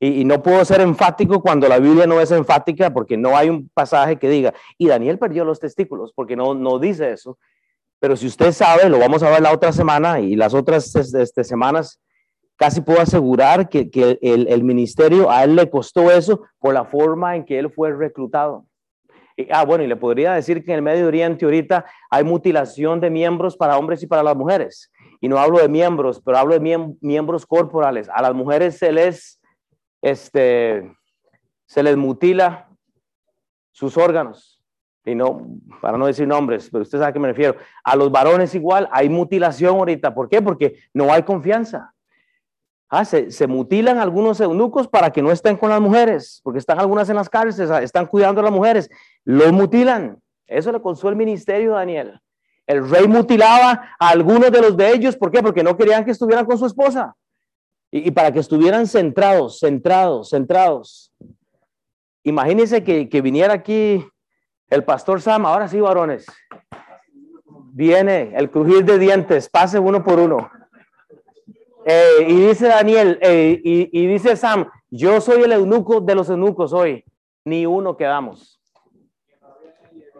[0.00, 3.70] Y, no puedo ser enfático cuando la Biblia no es enfática porque no hay un
[3.70, 7.38] pasaje que diga, y Daniel perdió los testículos, porque no, no dice eso.
[8.00, 11.42] Pero si usted sabe, lo vamos a ver la otra semana y las otras este,
[11.44, 12.02] semanas,
[12.56, 17.36] casi puedo asegurar que, que el, ministerio a él le costó eso por la forma
[17.36, 18.66] en que él fue reclutado.
[19.50, 23.10] Ah, bueno, y le podría decir que en el Medio Oriente ahorita hay mutilación de
[23.10, 24.92] miembros para hombres y para las mujeres.
[25.20, 28.08] Y no hablo de miembros, pero hablo de miembros corporales.
[28.14, 29.40] A las mujeres se les
[30.04, 30.94] este,
[31.66, 32.68] se les mutila
[33.72, 34.62] sus órganos.
[35.06, 35.46] Y no,
[35.80, 37.56] para no decir nombres, pero usted sabe a qué me refiero.
[37.82, 40.14] A los varones igual hay mutilación ahorita.
[40.14, 40.42] ¿Por qué?
[40.42, 41.93] Porque no hay confianza.
[42.96, 47.08] Ah, se, mutilan algunos eunucos para que no estén con las mujeres, porque están algunas
[47.08, 48.88] en las cárceles, están cuidando a las mujeres.
[49.24, 50.22] Los mutilan.
[50.46, 52.20] Eso le causó el ministerio Daniel.
[52.68, 55.16] El rey mutilaba a algunos de los de ellos.
[55.16, 55.42] ¿Por qué?
[55.42, 57.16] Porque no querían que estuvieran con su esposa
[57.90, 61.12] y, para que estuvieran centrados, centrados, centrados.
[62.22, 64.06] Imagínense que, que viniera aquí
[64.70, 66.26] el pastor Sam, ahora sí, varones.
[67.72, 70.48] Viene el crujir de dientes, pase uno por uno.
[71.86, 76.72] Eh, y dice Daniel, eh, y, dice Sam, yo soy el eunuco de los eunucos
[76.72, 77.04] hoy,
[77.44, 78.60] ni uno quedamos.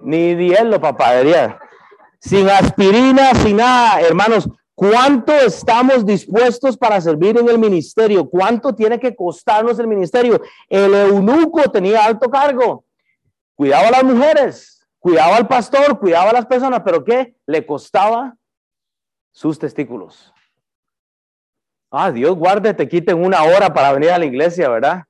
[0.03, 1.59] Ni dielo, papá, diría.
[2.19, 8.29] Sin aspirina, sin nada, hermanos, ¿Cuánto estamos dispuestos para servir en el ministerio?
[8.29, 10.41] ¿Cuánto tiene que costarnos el ministerio?
[10.69, 12.85] El eunuco tenía alto cargo.
[13.55, 17.37] Cuidaba a las mujeres, cuidaba al pastor, cuidaba a las personas, pero ¿qué?
[17.47, 18.37] Le costaba
[19.31, 20.34] sus testículos.
[21.97, 25.05] Ah, Dios guarde, te quiten una hora para venir a la iglesia, ¿verdad?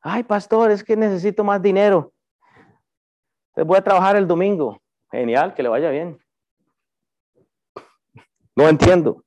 [0.00, 2.12] Ay, pastor, es que necesito más dinero.
[3.48, 4.80] Entonces voy a trabajar el domingo.
[5.10, 6.16] Genial, que le vaya bien.
[8.54, 9.24] No entiendo.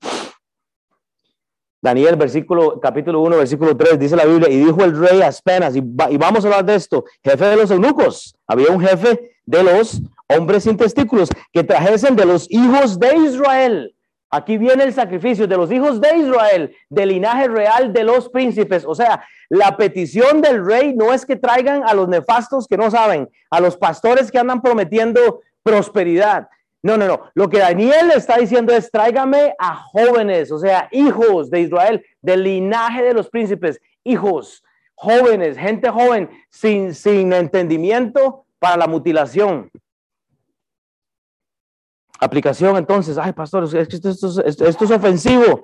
[1.82, 5.76] Daniel, versículo, capítulo 1, versículo 3, dice la Biblia, y dijo el rey a Aspenas,
[5.76, 9.62] y, y vamos a hablar de esto, jefe de los eunucos, había un jefe de
[9.62, 13.94] los hombres sin testículos que trajesen de los hijos de Israel.
[14.36, 18.84] Aquí viene el sacrificio de los hijos de Israel, del linaje real de los príncipes.
[18.84, 22.90] O sea, la petición del rey no es que traigan a los nefastos que no
[22.90, 26.50] saben, a los pastores que andan prometiendo prosperidad.
[26.82, 27.30] No, no, no.
[27.36, 32.42] Lo que Daniel está diciendo es tráigame a jóvenes, o sea, hijos de Israel, del
[32.42, 34.64] linaje de los príncipes, hijos,
[34.96, 39.70] jóvenes, gente joven, sin, sin entendimiento para la mutilación.
[42.24, 44.10] Aplicación entonces, ay pastor, esto,
[44.58, 45.64] es ofensivo.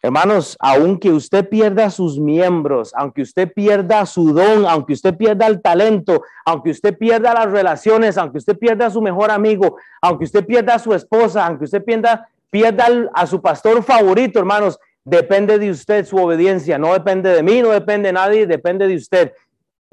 [0.00, 5.60] Hermanos, aunque usted pierda sus miembros, aunque usted pierda su don, aunque usted pierda el
[5.60, 10.44] talento, aunque usted pierda las relaciones, aunque usted pierda a su mejor amigo, aunque usted
[10.46, 15.70] pierda a su esposa, aunque usted pierda, pierda a su pastor favorito, hermanos, depende de
[15.70, 19.32] usted su obediencia, no depende de mí, no depende de nadie, depende de usted.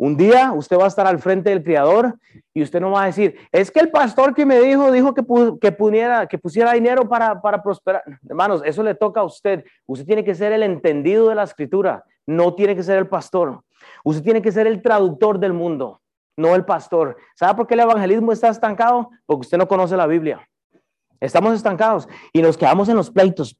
[0.02, 2.18] Un día usted va a estar al frente del Creador
[2.56, 5.22] y usted no va a decir, es que el pastor que me dijo, dijo que,
[5.62, 8.02] que, que pusiera dinero para, para prosperar.
[8.28, 9.64] Hermanos, eso le toca a usted.
[9.86, 13.62] Usted tiene que ser el entendido de la escritura, no tiene que ser el pastor.
[14.04, 16.02] Usted tiene que ser el traductor del mundo,
[16.36, 17.16] no el pastor.
[17.36, 19.12] ¿Sabe por qué el evangelismo está estancado?
[19.28, 20.50] Porque usted no conoce la Biblia.
[21.20, 23.56] Estamos estancados y nos quedamos en los pleitos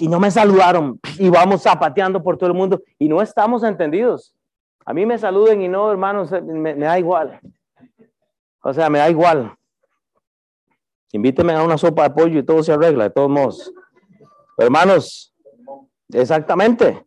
[0.00, 4.34] y no me saludaron y vamos zapateando por todo el mundo y no estamos entendidos.
[4.84, 7.38] A mí me saluden y no, hermanos, me, da igual.
[8.62, 9.54] O sea, me da igual.
[11.12, 13.72] Invíteme a una sopa de pollo y todo se arregla, de todos modos.
[14.56, 15.34] hermanos,
[16.12, 17.04] exactamente.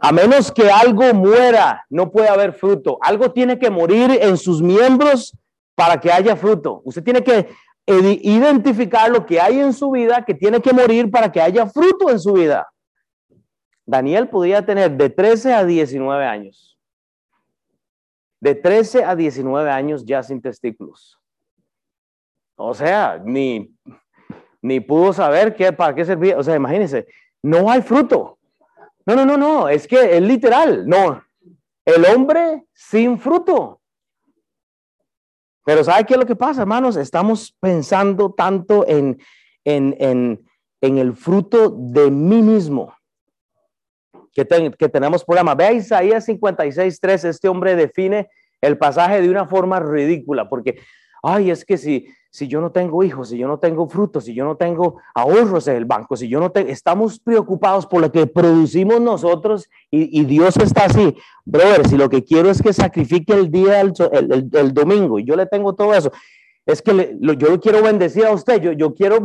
[0.00, 2.98] A menos que algo muera, no puede haber fruto.
[3.00, 5.36] Algo tiene que morir en sus miembros
[5.74, 6.82] para que haya fruto.
[6.84, 7.48] Usted tiene que
[7.88, 12.10] identificar lo que hay en su vida que tiene que morir para que haya fruto
[12.10, 12.68] en su vida.
[13.86, 16.78] Daniel podía tener de 13 a 19 años.
[18.40, 21.18] De 13 a 19 años ya sin testículos.
[22.56, 23.74] O sea, ni,
[24.60, 26.36] ni pudo saber qué, para qué servía.
[26.36, 27.06] O sea, imagínense,
[27.42, 28.38] no hay fruto.
[29.06, 30.86] No, no, no, no, es que es literal.
[30.86, 31.22] No,
[31.86, 33.80] el hombre sin fruto.
[35.68, 36.96] Pero ¿sabe qué es lo que pasa, hermanos?
[36.96, 39.20] Estamos pensando tanto en,
[39.66, 40.40] en,
[40.80, 42.96] el fruto de mí mismo
[44.32, 44.46] que,
[44.78, 45.54] que tenemos problema.
[45.54, 48.30] Vea Isaías 56.3, este hombre define
[48.62, 50.80] el pasaje de una forma ridícula, porque,
[51.22, 54.34] ay, es que si, si yo no tengo hijos, si yo no tengo frutos, si
[54.34, 58.12] yo no tengo ahorros en el banco, si yo no tengo, estamos preocupados por lo
[58.12, 61.16] que producimlo nosotros y, Dios está así.
[61.44, 65.46] Brother, si lo que quiero es que sacrifique el día, el, domingo, y yo le
[65.46, 66.12] tengo todo eso,
[66.66, 69.16] es que yo lo quiero bendecir a usted, yo, yo quiero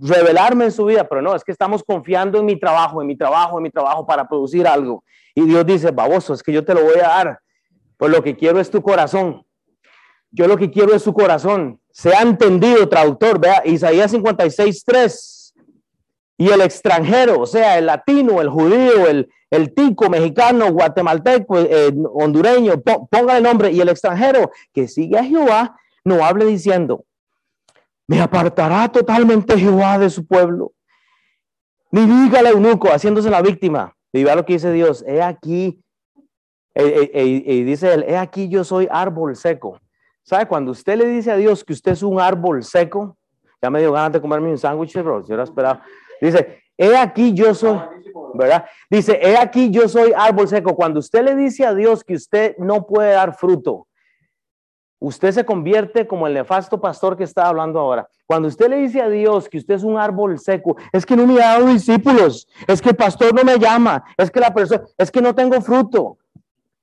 [0.00, 3.16] revelarme en su vida, pero no, es que estamos confiando en mi trabajo, en mi
[3.16, 5.04] trabajo, en mi trabajo para producir algo.
[5.34, 7.38] Y Dios dice, baboso, es que yo te lo voy a dar,
[7.98, 9.45] pues lo que quiero es tu corazón.
[10.30, 11.80] Yo lo que quiero es su corazón.
[11.90, 15.54] Se ha entendido, traductor, vea, Isaías 56, 3.
[16.38, 21.94] Y el extranjero, o sea, el latino, el judío, el, el tico, mexicano, guatemalteco, eh,
[22.12, 27.04] hondureño, ponga el nombre, y el extranjero que sigue a Jehová, no hable diciendo,
[28.06, 30.72] me apartará totalmente Jehová de su pueblo.
[31.90, 33.96] Ni diga al eunuco, haciéndose la víctima.
[34.12, 35.82] Y vea lo que dice Dios, he aquí,
[36.74, 39.80] y dice él, he aquí yo soy árbol seco
[40.26, 40.46] ¿Sabe?
[40.46, 43.16] Cuando usted le dice a Dios que usted es un árbol seco,
[43.62, 45.24] ya me dio ganas de comerme un sándwich, bro.
[45.24, 45.82] Yo lo esperaba.
[46.20, 47.78] Dice, he aquí yo soy,
[48.34, 48.64] ¿verdad?
[48.90, 50.74] Dice, he aquí yo soy árbol seco.
[50.74, 53.86] Cuando usted le dice a Dios que usted no puede dar fruto,
[54.98, 58.08] usted se convierte como el nefasto pastor que está hablando ahora.
[58.26, 61.24] Cuando usted le dice a Dios que usted es un árbol seco, es que no
[61.24, 64.82] me ha dado discípulos, es que el pastor no me llama, es que la persona,
[64.98, 66.18] es que no tengo fruto.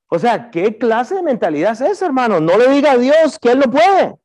[0.09, 2.39] O sea, ¿qué clase de mentalidad es esa, hermano?
[2.39, 4.15] No le diga a Dios que Él no puede.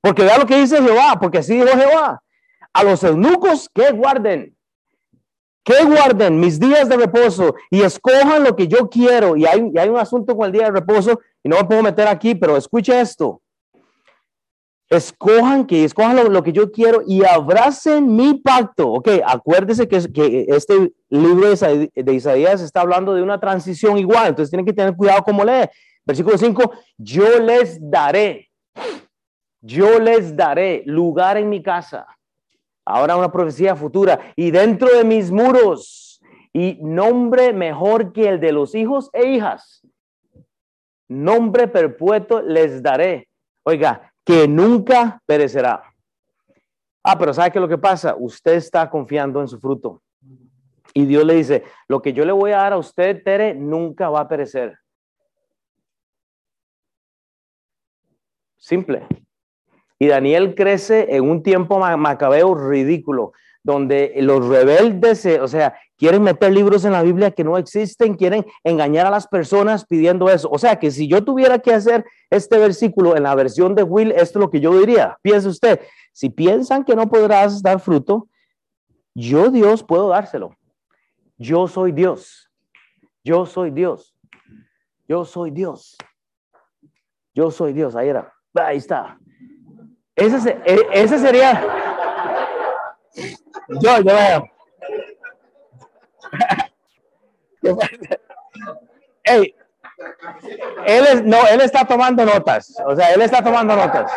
[0.00, 2.22] Porque vea lo que dice Jehová, porque así dijo Jehová.
[2.72, 4.56] A los eunucos que guarden,
[5.62, 9.36] que guarden mis días de reposo y escojan lo que yo quiero.
[9.36, 11.82] Y hay, y hay un asunto con el día de reposo y no me puedo
[11.82, 13.42] meter aquí, pero escuche esto
[14.96, 18.90] escojan, que escojan lo, que yo quiero y abracen mi pacto.
[18.92, 24.66] Ok, acuérdese que, este libro de Isaías, está hablando de una transición igual, entonces tienen
[24.66, 25.68] que tener cuidado como lee.
[26.04, 28.50] Versículo 5, yo les daré,
[29.60, 32.06] yo les daré lugar en mi casa.
[32.84, 36.20] Ahora una profecía futura y dentro de mis muros
[36.52, 39.86] y nombre mejor que el de los hijos e hijas.
[41.08, 43.28] Nombre perpetuo les daré.
[43.64, 45.82] Oiga, que nunca perecerá.
[47.02, 48.14] Ah, pero ¿sabe qué es lo que pasa?
[48.16, 50.02] Usted está confiando en su fruto.
[50.94, 54.10] Y Dios le dice, lo que yo le voy a dar a usted, Tere, nunca
[54.10, 54.78] va a perecer.
[58.56, 59.06] Simple.
[59.98, 63.32] Y Daniel crece en un tiempo macabeo ridículo
[63.62, 68.44] donde los rebeldes, o sea, quieren meter libros en la Biblia que no existen, quieren
[68.64, 70.48] engañar a las personas pidiendo eso.
[70.50, 74.12] O sea, que si yo tuviera que hacer este versículo en la versión de Will,
[74.12, 75.18] esto es lo que yo diría.
[75.22, 75.80] Piense usted,
[76.12, 78.28] si piensan que no podrás dar fruto,
[79.14, 80.56] yo Dios puedo dárselo.
[81.38, 82.50] Yo soy Dios.
[83.24, 84.14] Yo soy Dios.
[85.08, 85.96] Yo soy Dios.
[87.34, 87.94] Yo soy Dios.
[87.94, 88.32] Ahí era.
[88.54, 89.18] Ahí está.
[90.14, 91.64] Ese, e, ese sería
[93.80, 94.12] Yo, yo
[99.24, 99.54] Hey,
[100.84, 102.74] él es, no, él está tomando notas.
[102.84, 104.12] O sea, él está tomando notas.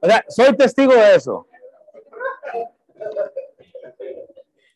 [0.00, 1.46] O sea, soy testigo de eso.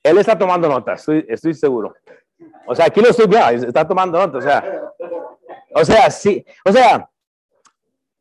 [0.03, 1.94] Él está tomando notas, estoy, estoy seguro.
[2.66, 4.44] O sea, aquí lo estoy viendo, está tomando notas.
[4.44, 4.92] O sea,
[5.74, 6.44] o sea, sí.
[6.64, 7.09] O sea,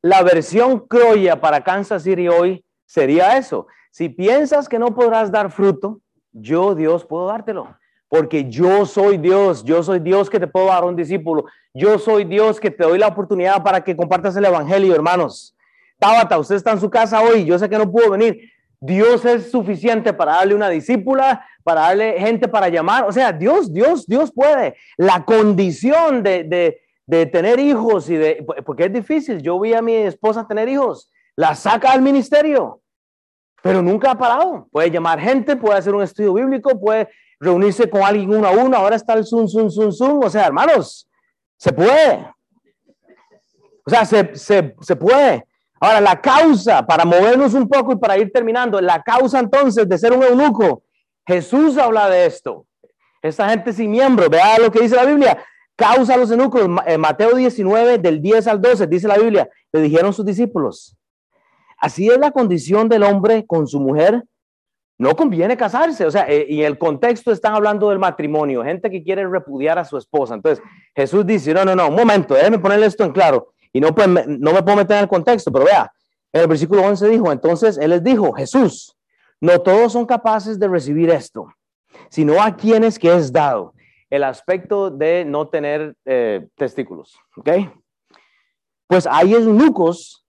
[0.01, 3.67] la versión croya para Kansas City hoy sería eso.
[3.91, 6.01] Si piensas que no podrás dar fruto,
[6.31, 7.75] yo, Dios, puedo dártelo.
[8.11, 11.45] Porque yo soy Dios, yo soy Dios que te puedo dar un discípulo.
[11.73, 15.55] Yo soy Dios que te doy la oportunidad para que compartas el Evangelio, hermanos.
[15.97, 18.51] Tabata, usted está en su casa hoy, yo sé que no pudo venir.
[18.81, 23.05] Dios es suficiente para darle una discípula, para darle gente para llamar.
[23.05, 24.75] O sea, Dios, Dios, Dios puede.
[24.97, 29.41] La condición de, de, de tener hijos y de, porque es difícil.
[29.41, 32.81] Yo vi a mi esposa tener hijos, la saca al ministerio,
[33.63, 34.67] pero nunca ha parado.
[34.69, 37.07] Puede llamar gente, puede hacer un estudio bíblico, puede
[37.41, 38.77] reunirse con alguien uno a uno.
[38.77, 40.23] Ahora está el zoom, zoom, zoom, zoom.
[40.23, 41.09] O sea, hermanos,
[41.57, 42.27] se puede.
[43.83, 45.45] O sea, se, se, se puede.
[45.79, 49.97] Ahora, la causa, para movernos un poco y para ir terminando, la causa entonces de
[49.97, 50.83] ser un eunuco,
[51.25, 52.67] Jesús habla de esto.
[53.23, 55.43] Esta gente sin miembro, vea lo que dice la Biblia,
[55.75, 56.61] causa a los eunucos.
[56.85, 60.95] En Mateo 19, del 10 al 12, dice la Biblia, le dijeron sus discípulos,
[61.79, 64.23] así es la condición del hombre con su mujer,
[65.01, 66.05] no conviene casarse.
[66.05, 69.83] O sea, eh, y el contexto están hablando del matrimonio, gente que quiere repudiar a
[69.83, 70.35] su esposa.
[70.35, 70.63] Entonces,
[70.95, 73.51] Jesús dice, no, no, no, un momento, déjeme ponerle esto en claro.
[73.73, 75.91] Y no, pues, no me puedo meter en el contexto, pero vea,
[76.31, 78.95] en el versículo 11 dijo, entonces Él les dijo, Jesús,
[79.39, 81.47] no todos son capaces de recibir esto,
[82.11, 83.73] sino a quienes que es dado
[84.11, 87.49] el aspecto de no tener eh, testículos, ¿ok?
[88.85, 90.20] Pues hay eunucos,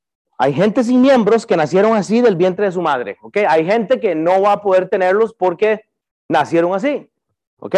[0.43, 3.37] hay gente sin miembros que nacieron así del vientre de su madre, ¿ok?
[3.49, 5.85] Hay gente que no va a poder tenerlos porque
[6.29, 7.09] nacieron así,
[7.59, 7.77] ¿ok?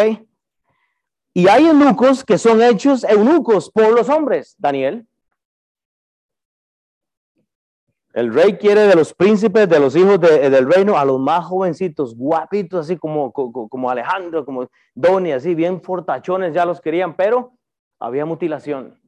[1.34, 5.06] Y hay eunucos que son hechos eunucos por los hombres, Daniel.
[8.14, 12.16] El rey quiere de los príncipes, de los hijos del reino, a los más jovencitos,
[12.16, 17.52] guapitos, así como, como, Alejandro, como Doni, así bien fortachones, ya los querían, pero
[18.00, 18.98] había mutilación,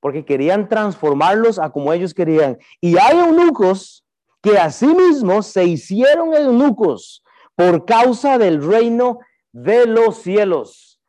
[0.00, 2.58] porque querían transformarlos a como ellos querían.
[2.80, 4.04] Y hay eunucos
[4.42, 7.24] que asimismo se hicieron eunucos
[7.54, 9.18] por causa del reino
[9.52, 11.00] de los cielos.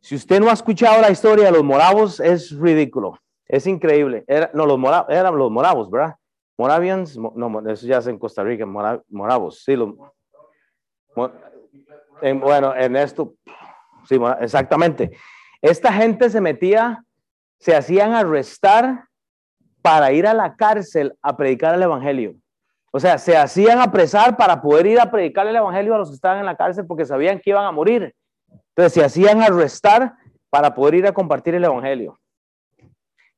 [0.00, 3.18] Si usted no ha escuchado la historia de los moravos, es ridículo,
[3.48, 4.24] es increíble.
[4.52, 6.14] no, los moravos, eran los moravos, ¿verdad?
[6.58, 9.74] Moravians, no, eso ya es en Costa Rica, moravos, sí,
[12.40, 13.34] bueno, en esto,
[14.08, 15.10] sí, exactamente.
[15.60, 17.04] Esta gente se metía,
[17.58, 19.04] se hacían arrestar
[19.82, 22.34] para ir a la cárcel a predicar el evangelio.
[22.92, 26.14] O sea, se hacían apresar para poder ir a predicar el evangelio a los que
[26.14, 28.14] estaban en la cárcel porque sabían que iban a morir.
[28.70, 30.14] Entonces se hacían arrestar
[30.50, 32.18] para poder ir a compartir el evangelio.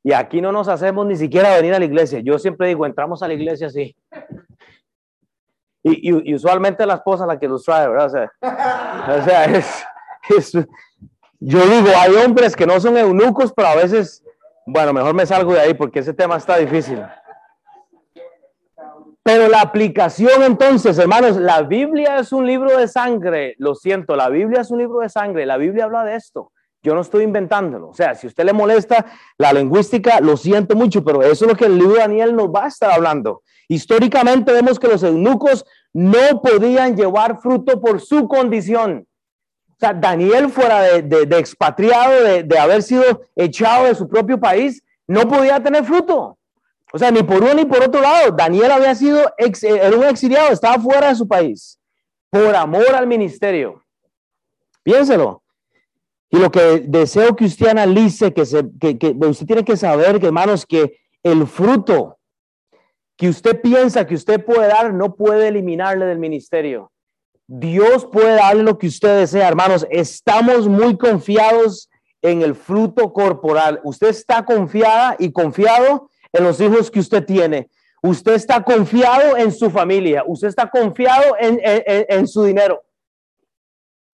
[0.02, 2.20] Y aquí no nos hacemos ni siquiera venir a la iglesia.
[2.20, 3.96] Yo siempre digo, entramos a la iglesia así.
[5.82, 8.06] Y, usualmente la esposa la que nos trae, ¿verdad?
[8.06, 10.56] O sea, es,
[11.40, 14.24] yo digo, hay hombres que no son eunucos, pero a veces,
[14.66, 17.00] bueno, mejor me salgo de ahí porque ese tema está difícil.
[19.22, 24.30] Pero la aplicación entonces, hermanos, la Biblia es un libro de sangre, lo siento, la
[24.30, 26.52] Biblia es un libro de sangre, la Biblia habla de esto.
[26.82, 27.88] Yo no estoy inventándolo.
[27.88, 29.04] O sea, si usted le molesta
[29.36, 32.48] la lingüística, lo siento mucho, pero eso es lo que el libro de Daniel nos
[32.48, 33.42] va a estar hablando.
[33.68, 39.07] Históricamente vemos que los eunucos no podían llevar fruto por su condición.
[39.78, 45.28] O sea, Daniel fuera de, expatriado, de, haber sido echado de su propio país, no
[45.28, 46.36] podía tener fruto.
[46.92, 48.32] O sea, ni por uno ni por otro lado.
[48.32, 51.78] Daniel había sido era un exiliado, estaba fuera de su país
[52.28, 53.84] por amor al ministerio.
[54.82, 55.42] Piénselo.
[56.28, 60.18] Y lo que deseo que usted analice, que, se, que, que usted tiene que saber,
[60.18, 62.18] que hermanos, que el fruto
[63.16, 66.90] que usted piensa que usted puede dar no puede eliminarle del ministerio.
[67.48, 69.86] Dios puede darle lo que usted desea, hermanos.
[69.90, 71.88] Estamos muy confiados
[72.20, 73.80] en el fruto corporal.
[73.84, 77.70] Usted está confiada y confiado en los hijos que usted tiene.
[78.02, 80.24] Usted está confiado en su familia.
[80.26, 82.82] Usted está confiado en, en, en su dinero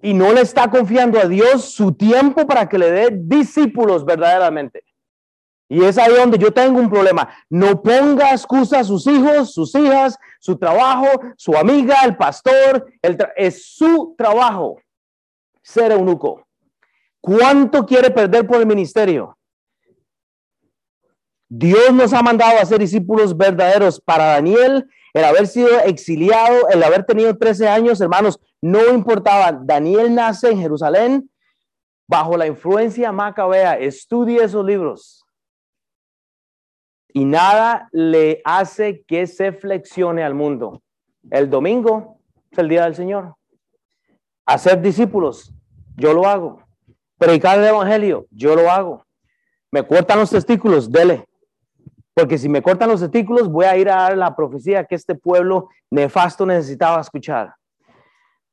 [0.01, 4.85] y no le está confiando a Dios su tiempo para que le dé discípulos verdaderamente.
[5.69, 7.29] Y es ahí donde yo tengo un problema.
[7.49, 12.93] No ponga excusa a sus hijos, sus hijas, su trabajo, su amiga, el pastor.
[13.01, 14.77] El es su trabajo
[15.63, 16.47] ser eunuco.
[17.19, 19.39] ¿Cuánto quiere perder por el ministerio?
[21.49, 23.99] Dios nos ha mandado a ser discípulos verdaderos.
[23.99, 30.15] Para Daniel, el haber sido exiliado, el haber tenido 13 años, hermanos, No importaba, Daniel
[30.15, 31.31] nace en Jerusalén
[32.07, 35.24] bajo la influencia macabea, estudie esos libros.
[37.17, 40.83] Y nada le hace que se flexione al mundo.
[41.31, 42.19] El domingo
[42.51, 43.37] es el día del Señor.
[44.45, 45.55] Hacer discípulos,
[45.97, 46.65] yo lo hago.
[47.17, 49.07] Predicar el evangelio, yo lo hago.
[49.71, 51.25] Me cortan los testículos, dele.
[52.15, 55.15] Porque si me cortan los testículos, voy a ir a dar la profecía que este
[55.15, 57.55] pueblo nefasto necesitaba escuchar.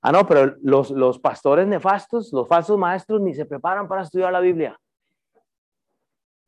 [0.03, 4.32] Ah, no, pero los, los pastores nefastos, los falsos maestros, ni se preparan para estudiar
[4.32, 4.80] la Biblia.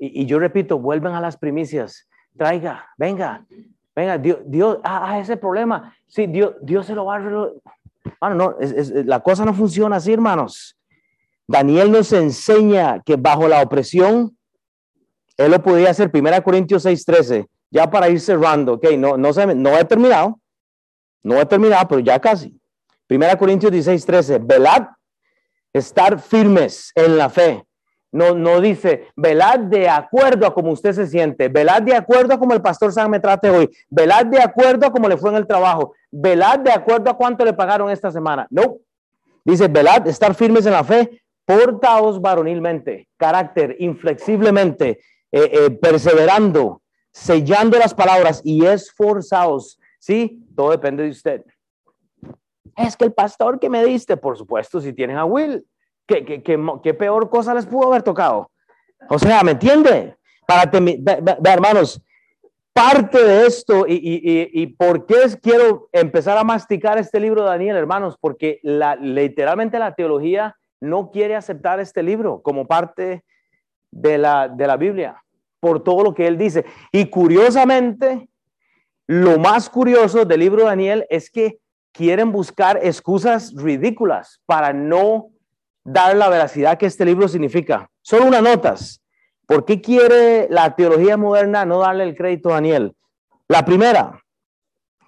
[0.05, 2.09] Y, yo repito, vuelven a las primicias.
[2.37, 3.45] Traiga, venga,
[3.95, 5.95] venga, Dios, Dios ah, ah ese problema.
[6.07, 7.15] Sí, Dios, Dios se lo va
[8.19, 8.29] a...
[8.33, 8.57] No,
[9.05, 10.77] la cosa no funciona así, hermanos.
[11.47, 14.37] Daniel nos enseña que bajo la opresión,
[15.37, 19.55] él lo podía hacer, 1 Corintios 6:13, ya para ir cerrando, ok, no, no, se,
[19.55, 20.39] no he terminado,
[21.21, 22.59] no he terminado, pero ya casi.
[23.09, 24.87] 1 Corintios 16:13, velad,
[25.71, 27.63] estar firmes en la fe.
[28.13, 32.39] No, no dice, velad de acuerdo a como usted se siente, velad de acuerdo a
[32.39, 35.37] como el pastor San me trate hoy, velad de acuerdo a como le fue en
[35.37, 38.45] el trabajo, velad de acuerdo a cuánto le pagaron esta semana.
[38.51, 38.77] No,
[39.43, 44.99] dice, velad, estar firmes en la fe, portaos varonilmente, carácter, inflexiblemente,
[45.31, 49.79] eh, eh, perseverando, sellando las palabras y esforzados.
[49.97, 51.43] Sí, todo depende de usted.
[52.77, 55.65] Es que el pastor que me diste, por supuesto, si tienen a Will,
[56.21, 58.51] ¿qué, qué, qué, peor cosa les pudo haber tocado?
[59.09, 60.15] O sea, ¿me entiende?
[60.45, 60.69] Para
[61.51, 62.01] hermanos,
[62.73, 67.49] parte de esto y, y, y, por qué quiero empezar a masticar este libro de
[67.49, 73.23] Daniel, hermanos, porque la, literalmente la teología no quiere aceptar este libro como parte
[73.91, 75.23] de la, de la Biblia,
[75.59, 76.65] por todo lo que él dice.
[76.91, 78.27] Y curiosamente,
[79.07, 81.59] lo más curioso del libro de Daniel es que
[81.91, 85.29] quieren buscar excusas ridículas para no
[85.83, 87.89] dar la veracidad que este libro significa.
[88.01, 89.01] Solo unas notas.
[89.45, 92.95] ¿Por qué quiere la teología moderna no darle el crédito a Daniel?
[93.47, 94.23] La primera,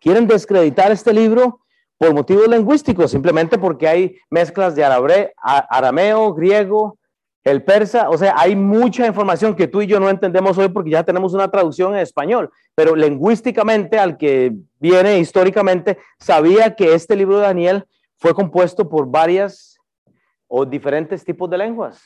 [0.02, 1.62] quieren descreditar este libro
[1.98, 6.98] por motivos lingüísticos, simplemente porque hay mezclas de arameo, griego,
[7.46, 10.90] el persa, o sea, hay mucha información que tú y yo no entendemos hoy porque
[10.90, 17.16] ya tenemos una traducción en español, pero lingüísticamente, al que viene históricamente, sabía que este
[17.16, 17.86] libro de Daniel
[18.18, 19.75] fue compuesto por varias
[20.48, 22.04] o diferentes tipos de lenguas.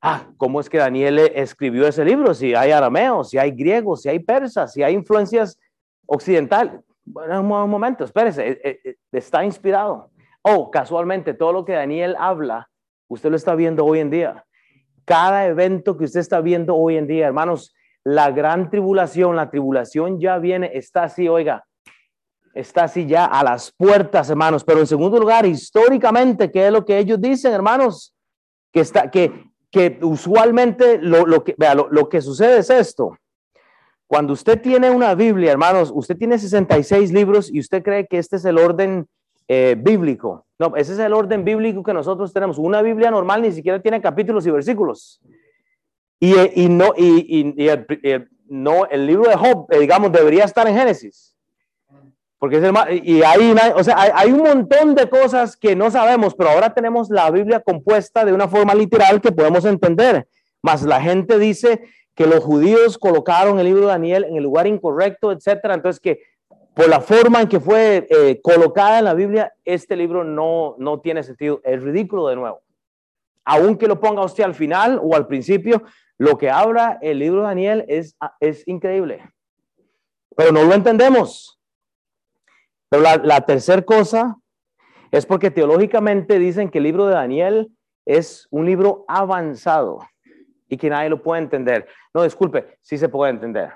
[0.00, 2.32] Ah, ¿cómo es que Daniel escribió ese libro?
[2.32, 5.58] Si hay arameo, si hay griego, si hay persa, si hay influencias
[6.06, 6.80] occidentales.
[7.04, 10.10] Bueno, un momento, espérese, eh, eh, eh, está inspirado.
[10.42, 12.68] Oh, casualmente, todo lo que Daniel habla,
[13.08, 14.44] usted lo está viendo hoy en día.
[15.04, 20.20] Cada evento que usted está viendo hoy en día, hermanos, la gran tribulación, la tribulación
[20.20, 21.64] ya viene, está así, oiga,
[22.58, 24.64] está así ya a las puertas, hermanos.
[24.64, 28.14] Pero en segundo lugar, históricamente, ¿qué es lo que ellos dicen, hermanos?
[28.72, 33.16] Que, está, que, que usualmente lo, lo que, vea, lo, lo que sucede es esto.
[34.06, 38.36] Cuando usted tiene una Biblia, hermanos, usted tiene 66 libros y usted cree que este
[38.36, 39.06] es el orden
[39.46, 40.46] eh, bíblico.
[40.58, 42.58] No, ese es el orden bíblico que nosotros tenemos.
[42.58, 45.20] Una Biblia normal ni siquiera tiene capítulos y versículos.
[46.20, 50.66] Y, y no, y, y el, no, el libro de Job, eh, digamos, debería estar
[50.66, 51.37] en Génesis.
[52.38, 52.74] Porque es el
[53.04, 56.72] y hay, o sea, hay, hay, un montón de cosas que no sabemos, pero ahora
[56.72, 60.28] tenemos la Biblia compuesta de una forma literal que podemos entender.
[60.62, 61.82] Más la gente dice
[62.14, 65.74] que los judíos colocaron el libro de Daniel en el lugar incorrecto, etcétera.
[65.74, 66.20] Entonces, que
[66.74, 71.00] por la forma en que fue eh, colocada en la Biblia, este libro no, no
[71.00, 71.60] tiene sentido.
[71.64, 72.60] Es ridículo de nuevo.
[73.44, 75.82] Aunque lo ponga usted al final o al principio,
[76.18, 79.22] lo que habla el libro de Daniel es, es increíble.
[80.36, 81.57] Pero no lo entendemos.
[82.90, 84.36] Pero la, la tercera cosa
[85.10, 87.72] es porque teológicamente dicen que el libro de Daniel
[88.06, 90.00] es un libro avanzado
[90.68, 91.86] y que nadie lo puede entender.
[92.14, 93.72] No, disculpe, sí se puede entender.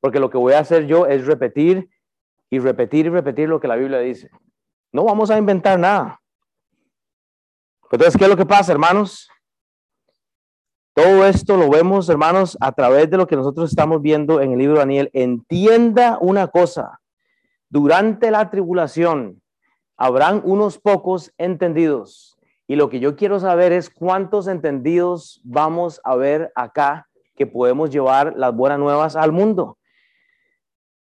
[0.00, 1.88] Porque lo que voy a hacer yo es repetir
[2.50, 4.30] y repetir y repetir lo que la Biblia dice.
[4.92, 6.20] No vamos a inventar nada.
[7.90, 9.28] Entonces, ¿qué es lo que pasa, hermanos?
[10.94, 14.58] Todo esto lo vemos, hermanos, a través de lo que nosotros estamos viendo en el
[14.58, 15.10] libro de Daniel.
[15.12, 17.00] Entienda una cosa.
[17.70, 19.42] Durante la tribulación
[19.96, 26.16] habrán unos pocos entendidos y lo que yo quiero saber es cuántos entendidos vamos a
[26.16, 29.78] ver acá que podemos llevar las buenas nuevas al mundo.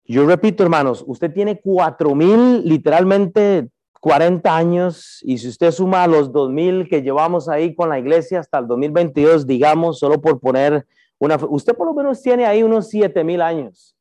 [0.05, 6.31] Yo repito, hermanos, usted tiene cuatro mil, literalmente 40 años, y si usted suma los
[6.31, 10.85] dos mil que llevamos ahí con la iglesia hasta el 2022, digamos, solo por poner
[11.19, 13.96] una, usted por lo menos tiene ahí unos siete mil años.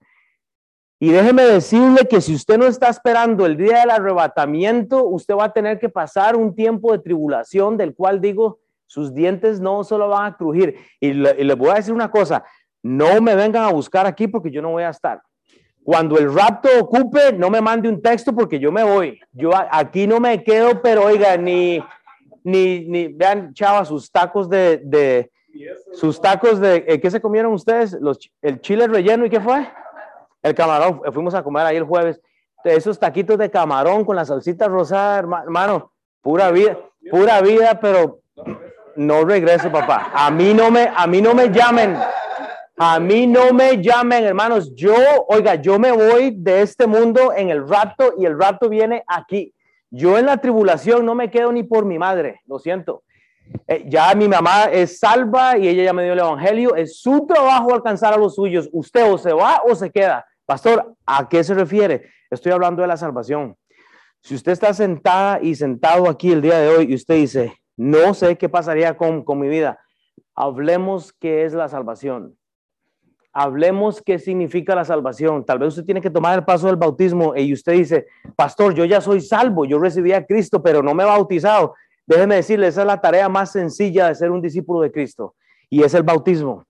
[0.98, 5.44] Y déjeme decirle que si usted no está esperando el día del arrebatamiento, usted va
[5.44, 10.08] a tener que pasar un tiempo de tribulación del cual digo, sus dientes no solo
[10.08, 10.76] van a crujir.
[10.98, 12.44] Y le, y le voy a decir una cosa,
[12.82, 15.20] no me vengan a buscar aquí porque yo no voy a estar.
[15.84, 19.20] Cuando el rapto ocupe, no me mande un texto porque yo me voy.
[19.32, 21.80] Yo aquí no me quedo, pero oiga, ni,
[22.42, 25.30] ni, ni vean, chavas, sus tacos de, de
[25.92, 27.92] sus tacos de, eh, ¿qué se comieron ustedes?
[28.00, 29.66] Los, el chile relleno y qué fue?
[30.46, 32.20] El camarón, fuimos a comer ahí el jueves.
[32.62, 35.90] Esos taquitos de camarón con la salsita rosada, hermano,
[36.20, 36.78] pura vida,
[37.10, 38.20] pura vida, pero
[38.94, 40.12] no regreso, papá.
[40.14, 41.96] A mí no me, a mí no me llamen.
[42.76, 44.72] A mí no me llamen, hermanos.
[44.76, 44.94] Yo,
[45.26, 49.52] oiga, yo me voy de este mundo en el rato y el rato viene aquí.
[49.90, 53.02] Yo en la tribulación no me quedo ni por mi madre, lo siento.
[53.66, 56.76] Eh, ya mi mamá es salva y ella ya me dio el evangelio.
[56.76, 58.68] Es su trabajo alcanzar a los suyos.
[58.72, 60.24] Usted o se va o se queda.
[60.46, 62.08] Pastor, ¿a qué se refiere?
[62.30, 63.56] Estoy hablando de la salvación.
[64.22, 68.14] Si usted está sentada y sentado aquí el día de hoy y usted dice, no
[68.14, 69.80] sé qué pasaría con, con mi vida,
[70.36, 72.36] hablemos qué es la salvación.
[73.32, 75.44] Hablemos qué significa la salvación.
[75.44, 78.84] Tal vez usted tiene que tomar el paso del bautismo y usted dice, pastor, yo
[78.84, 81.74] ya soy salvo, yo recibí a Cristo, pero no me he bautizado.
[82.06, 85.34] Déjeme decirle, esa es la tarea más sencilla de ser un discípulo de Cristo
[85.68, 86.64] y es el bautismo.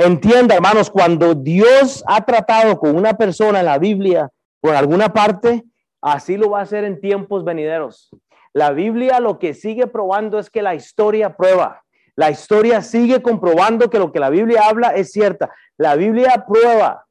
[0.00, 4.30] Entienda, hermanos, cuando Dios ha tratado con una persona en la Biblia,
[4.60, 5.64] por alguna parte,
[6.00, 8.08] así lo va a hacer en tiempos venideros.
[8.52, 11.82] La Biblia lo que sigue probando es que la historia prueba.
[12.14, 15.50] La historia sigue comprobando que lo que la Biblia habla es cierta.
[15.76, 17.04] La Biblia prueba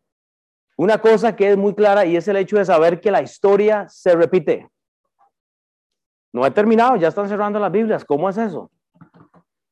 [0.77, 3.85] una cosa que es muy clara y es el hecho de saber que la historia
[3.89, 4.69] se repite.
[6.31, 8.05] No he terminado, ya están cerrando las Biblias.
[8.05, 8.71] ¿Cómo es eso?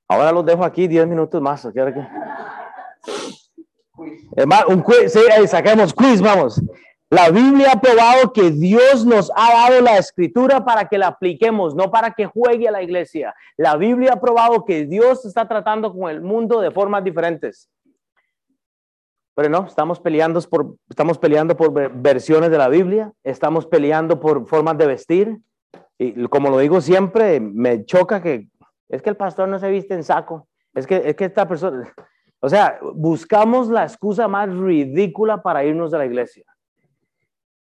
[0.06, 1.66] Ahora los dejo aquí 10 minutos más.
[1.66, 2.10] Hermano,
[4.68, 6.62] un quiz, sí, saquemos quiz, vamos.
[7.10, 11.76] La Biblia ha probado que Dios nos ha dado la escritura para que la apliquemos,
[11.76, 13.36] no para que juegue a la iglesia.
[13.58, 17.70] La Biblia ha probado que Dios está tratando con el mundo de formas diferentes.
[19.36, 24.48] Pero no, estamos peleando por, estamos peleando por versiones de la Biblia, estamos peleando por
[24.48, 25.38] formas de vestir.
[25.98, 28.48] Y como lo digo siempre, me choca que
[28.90, 30.48] es que el pastor no se viste en saco.
[30.74, 31.94] Es que, es que esta persona,
[32.46, 36.46] o sea, buscamos la excusa más ridícula para irnos de la iglesia.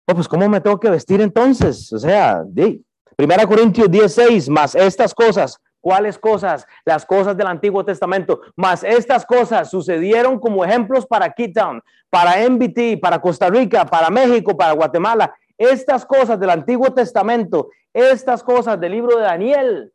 [0.06, 1.92] Oh, pues ¿cómo me tengo que vestir entonces?
[1.92, 2.80] O sea, de,
[3.14, 5.58] Primera Corintios 16, más estas cosas.
[5.82, 6.66] ¿Cuáles cosas?
[6.86, 8.40] Las cosas del Antiguo Testamento.
[8.56, 14.56] Más estas cosas sucedieron como ejemplos para Town, para MBT, para Costa Rica, para México,
[14.56, 15.34] para Guatemala.
[15.58, 19.92] Estas cosas del Antiguo Testamento, estas cosas del libro de Daniel,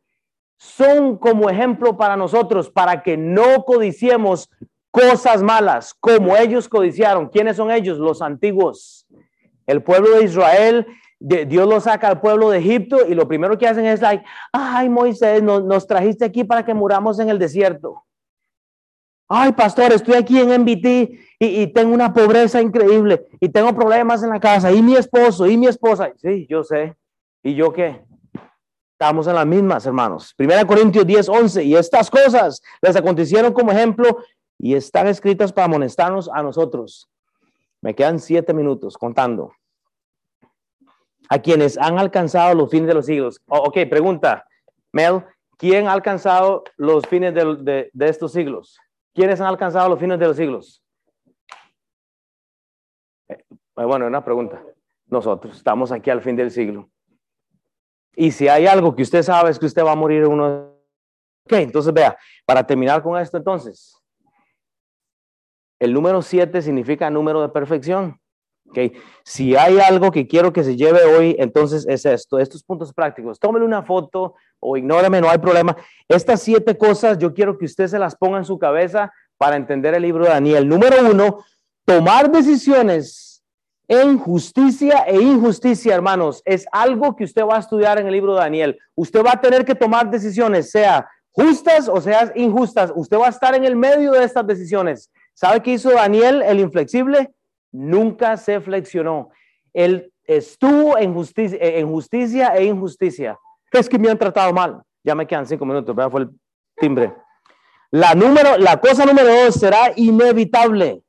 [0.58, 4.50] son como ejemplo para nosotros, para que no codiciemos
[4.96, 7.28] cosas malas como ellos codiciaron.
[7.28, 7.98] ¿Quiénes son ellos?
[7.98, 9.06] Los antiguos.
[9.66, 10.86] El pueblo de Israel,
[11.18, 14.88] Dios lo saca al pueblo de Egipto y lo primero que hacen es like, ay
[14.88, 18.04] Moisés, nos, trajiste aquí para que muramos en el desierto.
[19.28, 20.86] Ay, pastor, estoy aquí en MBT
[21.40, 25.46] y, y, tengo una pobreza increíble y tengo problemas en la casa y mi esposo
[25.46, 26.12] y mi esposa.
[26.16, 26.94] Sí, yo sé.
[27.42, 28.02] ¿Y yo qué?
[28.98, 30.32] Estamos en las mismas, hermanos.
[30.34, 31.64] Primera Corintios 10, 11.
[31.64, 34.16] Y estas cosas les acontecieron como ejemplo
[34.58, 37.08] y están escritas para amonestarnos a nosotros
[37.86, 39.52] me quedan siete minutos contando.
[41.28, 43.40] A quienes han alcanzado los fines de los siglos.
[43.46, 44.44] Oh, ok, pregunta,
[44.92, 45.24] Mel,
[45.56, 48.78] ¿quién ha alcanzado los fines de, estos siglos?
[49.14, 50.82] ¿Quiénes han alcanzado los fines de los siglos?
[53.28, 53.44] Eh,
[53.74, 54.62] bueno, una pregunta.
[55.06, 56.88] Nosotros estamos aquí al fin del siglo.
[58.14, 60.74] Y si hay algo que usted sabe es que usted va a morir uno.
[61.44, 63.96] Ok, entonces vea, para terminar con esto entonces,
[65.78, 68.18] el número 7 significa número de perfección.
[68.68, 68.92] Okay.
[69.24, 73.38] Si hay algo que quiero que se lleve hoy, entonces es esto, estos puntos prácticos.
[73.38, 75.76] Tómele una foto o ignóreme, no hay problema.
[76.08, 79.94] Estas siete cosas yo quiero que usted se las ponga en su cabeza para entender
[79.94, 80.68] el libro de Daniel.
[80.68, 81.44] Número uno,
[81.84, 83.44] tomar decisiones
[83.88, 88.34] en justicia e injusticia, hermanos, es algo que usted va a estudiar en el libro
[88.34, 88.78] de Daniel.
[88.96, 92.92] Usted va a tener que tomar decisiones, sea justas o sea injustas.
[92.96, 95.10] Usted va a estar en el medio de estas decisiones.
[95.36, 97.30] ¿Sabe qué hizo Daniel, el inflexible?
[97.70, 99.28] Nunca se flexionó.
[99.74, 103.38] Él estuvo en justicia, en justicia e injusticia.
[103.70, 104.80] Es que me han tratado mal.
[105.04, 106.10] Ya me quedan cinco minutos, ¿verdad?
[106.10, 106.30] Fue el
[106.78, 107.12] timbre.
[107.90, 111.02] La, número, la cosa número dos será inevitable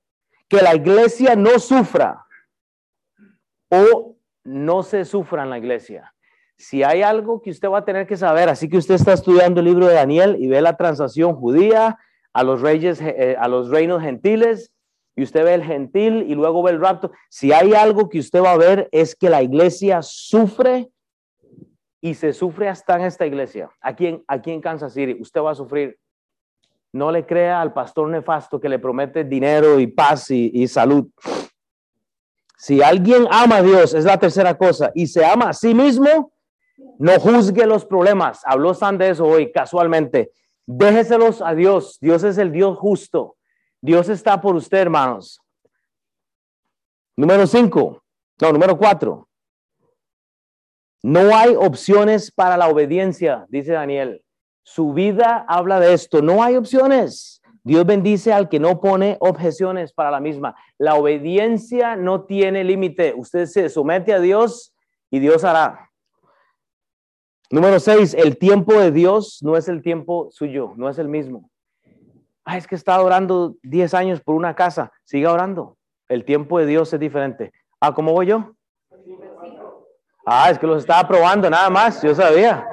[0.50, 2.26] que la iglesia no sufra
[3.70, 6.14] o no se sufra en la iglesia.
[6.58, 9.62] Si hay algo que usted va a tener que saber, así que usted está estudiando
[9.62, 11.98] el libro de Daniel y ve la transacción judía,
[12.38, 14.72] a los reyes, eh, a los reinos gentiles
[15.16, 17.12] y usted ve el gentil y luego ve el rapto.
[17.30, 20.88] Si hay algo que usted va a ver es que la iglesia sufre
[22.00, 23.72] y se sufre hasta en esta iglesia.
[23.82, 25.98] Aquí en, aquí en Kansas City, usted va a sufrir.
[26.94, 31.10] No le crea al pastor nefasto que le promete dinero y paz y, y salud.
[32.56, 36.32] Si alguien ama a Dios, es la tercera cosa, y se ama a sí mismo,
[37.00, 38.42] no juzgue los problemas.
[38.46, 40.32] Habló San de eso hoy casualmente.
[40.68, 41.98] Déjeselos a Dios.
[42.02, 43.38] Dios es el Dios justo.
[43.82, 45.40] Dios está por usted, hermanos.
[47.16, 48.04] Número cinco.
[48.42, 49.28] No, número cuatro.
[51.02, 54.24] No hay opciones para la obediencia, dice Daniel.
[54.64, 56.22] Su vida habla de esto.
[56.22, 57.42] No hay opciones.
[57.64, 60.56] Dios bendice al que no pone objeciones para la misma.
[60.78, 63.14] La obediencia no tiene límite.
[63.16, 64.76] Usted se somete a Dios
[65.10, 65.87] y Dios hará.
[67.50, 71.50] Número seis, el tiempo de Dios no es el tiempo suyo, no es el mismo.
[72.44, 75.78] Ah, es que está orando 10 años por una casa, siga orando.
[76.10, 77.54] El tiempo de Dios es diferente.
[77.80, 78.54] Ah, ¿cómo voy yo?
[80.26, 82.68] Ah, es que los estaba probando nada más, yo sabía.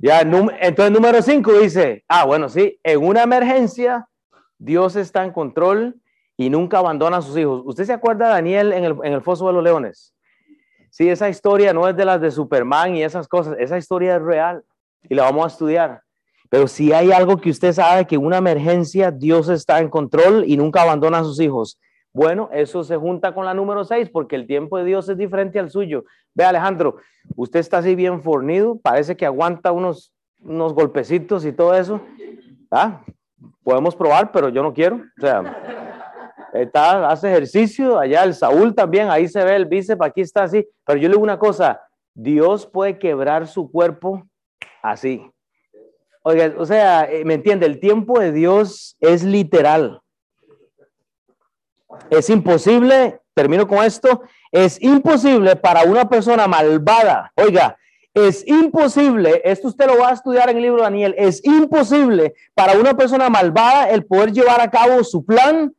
[0.00, 4.08] Ya, entonces número 5 dice, ah, bueno, sí, en una emergencia
[4.58, 6.00] Dios está en control
[6.36, 7.62] y nunca abandona a sus hijos.
[7.64, 10.15] ¿Usted se acuerda, Daniel, en el, en el foso de los leones?
[10.96, 14.22] Sí, esa historia no es de las de Superman y esas cosas, esa historia es
[14.22, 14.64] real
[15.02, 16.00] y la vamos a estudiar.
[16.48, 20.44] Pero si hay algo que usted sabe que en una emergencia Dios está en control
[20.46, 21.78] y nunca abandona a sus hijos.
[22.14, 25.58] Bueno, eso se junta con la número 6 porque el tiempo de Dios es diferente
[25.58, 26.06] al suyo.
[26.32, 26.96] Ve Alejandro,
[27.34, 32.00] usted está así bien fornido, parece que aguanta unos, unos golpecitos y todo eso.
[32.70, 33.02] ¿Ah?
[33.62, 35.02] Podemos probar, pero yo no quiero.
[35.18, 35.95] O sea,
[36.62, 40.66] está, hace ejercicio, allá el Saúl también, ahí se ve el bíceps, aquí está así,
[40.84, 41.80] pero yo le digo una cosa,
[42.14, 44.26] Dios puede quebrar su cuerpo
[44.82, 45.22] así.
[46.22, 47.66] Oiga, o sea, eh, ¿me entiende?
[47.66, 50.00] El tiempo de Dios es literal.
[52.10, 57.76] Es imposible, termino con esto, es imposible para una persona malvada, oiga,
[58.14, 62.34] es imposible, esto usted lo va a estudiar en el libro de Daniel, es imposible
[62.54, 65.74] para una persona malvada el poder llevar a cabo su plan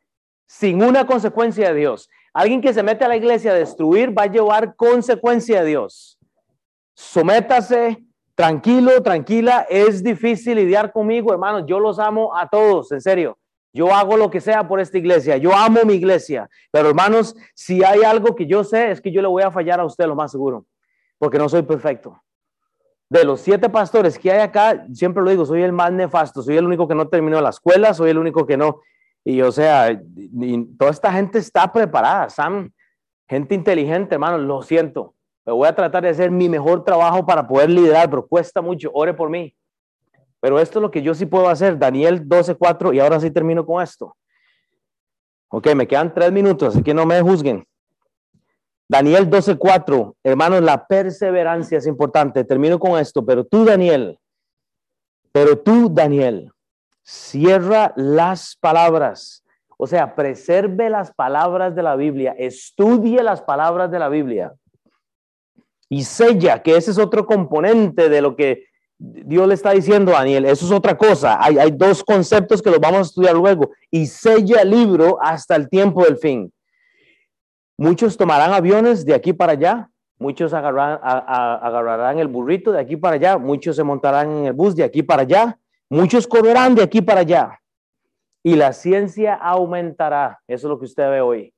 [0.47, 2.09] sin una consecuencia de Dios.
[2.33, 6.17] Alguien que se mete a la iglesia a destruir va a llevar consecuencia de Dios.
[6.95, 9.67] Sométase, tranquilo, tranquila.
[9.69, 11.63] Es difícil lidiar conmigo, hermanos.
[11.67, 13.37] Yo los amo a todos, en serio.
[13.73, 15.37] Yo hago lo que sea por esta iglesia.
[15.37, 16.49] Yo amo mi iglesia.
[16.71, 19.79] Pero hermanos, si hay algo que yo sé, es que yo le voy a fallar
[19.79, 20.65] a usted lo más seguro.
[21.19, 22.21] Porque no soy perfecto.
[23.09, 26.41] De los siete pastores que hay acá, siempre lo digo, soy el más nefasto.
[26.41, 27.93] Soy el único que no terminó la escuela.
[27.93, 28.81] Soy el único que no
[29.29, 30.01] y o sea,
[30.77, 32.71] toda esta gente está preparada, Sam,
[33.27, 35.15] gente inteligente, hermano, lo siento.
[35.45, 38.89] Me voy a tratar de hacer mi mejor trabajo para poder liderar, pero cuesta mucho,
[38.93, 39.53] ore por mí.
[40.39, 43.65] Pero esto es lo que yo sí puedo hacer, Daniel 12.4, y ahora sí termino
[43.65, 44.15] con esto.
[45.49, 47.67] Ok, me quedan tres minutos, así que no me juzguen.
[48.87, 52.45] Daniel 12.4, hermanos, la perseverancia es importante.
[52.45, 54.17] Termino con esto, pero tú, Daniel,
[55.33, 56.49] pero tú, Daniel,
[57.07, 59.43] cierra las palabras.
[59.77, 64.53] O sea, preserve las palabras de la Biblia, estudie las palabras de la Biblia
[65.87, 68.65] y sella, que ese es otro componente de lo que
[68.97, 70.45] Dios le está diciendo a Daniel.
[70.45, 71.37] Eso es otra cosa.
[71.41, 73.69] Hay, dos conceptos que los vamos a estudiar luego.
[73.89, 76.51] Y sella el libro hasta el tiempo del fin.
[77.77, 83.37] Muchos tomarán aviones de aquí para allá, muchos agarrarán el burrito de aquí para allá,
[83.37, 85.59] muchos se montarán en el bus de aquí para allá
[85.89, 87.59] Muchos correrán de aquí para allá
[88.43, 90.39] y la ciencia aumentará.
[90.47, 91.53] Eso es lo que usted ve hoy.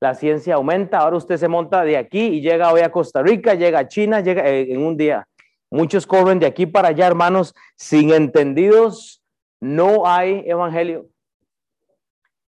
[0.00, 0.98] La ciencia aumenta.
[0.98, 4.20] Ahora usted se monta de aquí y llega hoy a Costa Rica, llega a China,
[4.20, 5.26] llega eh, en un día.
[5.70, 9.22] Muchos corren de aquí para allá, hermanos, sin entendidos.
[9.60, 11.06] No hay evangelio.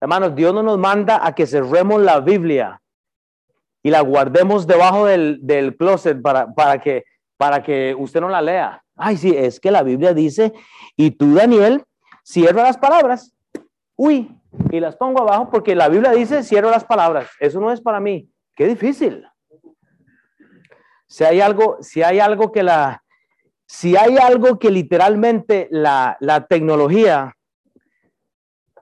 [0.00, 2.80] Hermanos, Dios no nos manda a que cerremos la Biblia
[3.82, 7.04] y la guardemos debajo del, del closet para, para, que,
[7.36, 8.84] para que usted no la lea.
[8.98, 10.52] Ay, sí, es que la Biblia dice,
[10.96, 11.84] y tú, Daniel,
[12.24, 13.32] cierra las palabras.
[13.96, 14.30] Uy,
[14.70, 17.30] y las pongo abajo porque la Biblia dice, cierra las palabras.
[17.40, 18.28] Eso no es para mí.
[18.54, 19.24] Qué difícil.
[21.06, 23.02] Si hay algo, si hay algo que la,
[23.66, 27.36] si hay algo que literalmente la, la tecnología,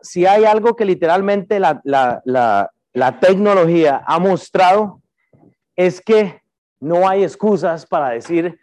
[0.01, 5.03] si hay algo que literalmente la, la, la tecnología ha mostrado,
[5.77, 6.41] es que
[6.81, 8.59] no hay excusas para decir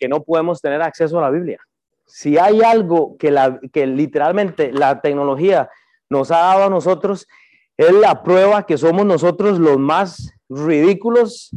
[0.00, 1.60] que no podemos tener acceso a la Biblia.
[2.06, 5.70] Si hay algo que, la, que literalmente la tecnología
[6.08, 7.28] nos ha dado a nosotros,
[7.76, 11.54] es la prueba que somos nosotros los más ridículos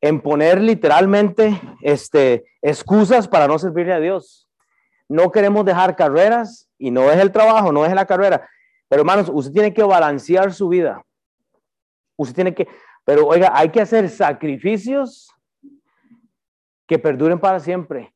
[0.00, 4.46] en poner literalmente este, excusas para no servirle a Dios.
[5.08, 8.48] No queremos dejar carreras y no es el trabajo, no es la carrera.
[8.88, 11.02] Pero hermanos, usted tiene que balancear su vida.
[12.16, 12.68] Usted tiene que,
[13.04, 15.30] pero oiga, hay que hacer sacrificios
[16.86, 18.12] que perduren para siempre.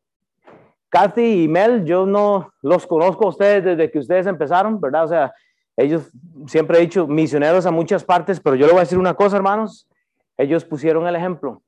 [0.89, 5.05] Kathy y Mel, yo no los conozco a ustedes desde que ustedes empezaron, ¿verdad?
[5.05, 5.33] O sea,
[5.77, 6.11] ellos
[6.47, 9.37] siempre he dicho misioneros a muchas partes, pero yo le voy a decir una cosa,
[9.37, 9.89] hermanos.
[10.37, 11.62] Ellos pusieron el ejemplo.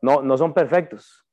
[0.00, 1.24] No, no son perfectos.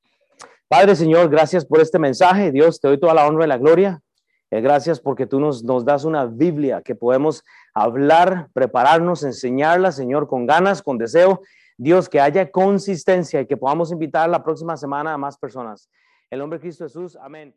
[0.68, 2.52] Padre Señor, gracias por este mensaje.
[2.52, 4.02] Dios, te doy toda la honra y la gloria.
[4.49, 7.43] Eh, gracias porque tú nos, nos das una Biblia que podemos
[7.74, 11.41] hablar, prepararnos, enseñarla, Señor, con ganas, con deseo.
[11.84, 15.89] Dios, que haya consistencia y que podamos invitar la próxima semana a más personas.
[16.29, 17.55] El nombre de Cristo Jesús, amén.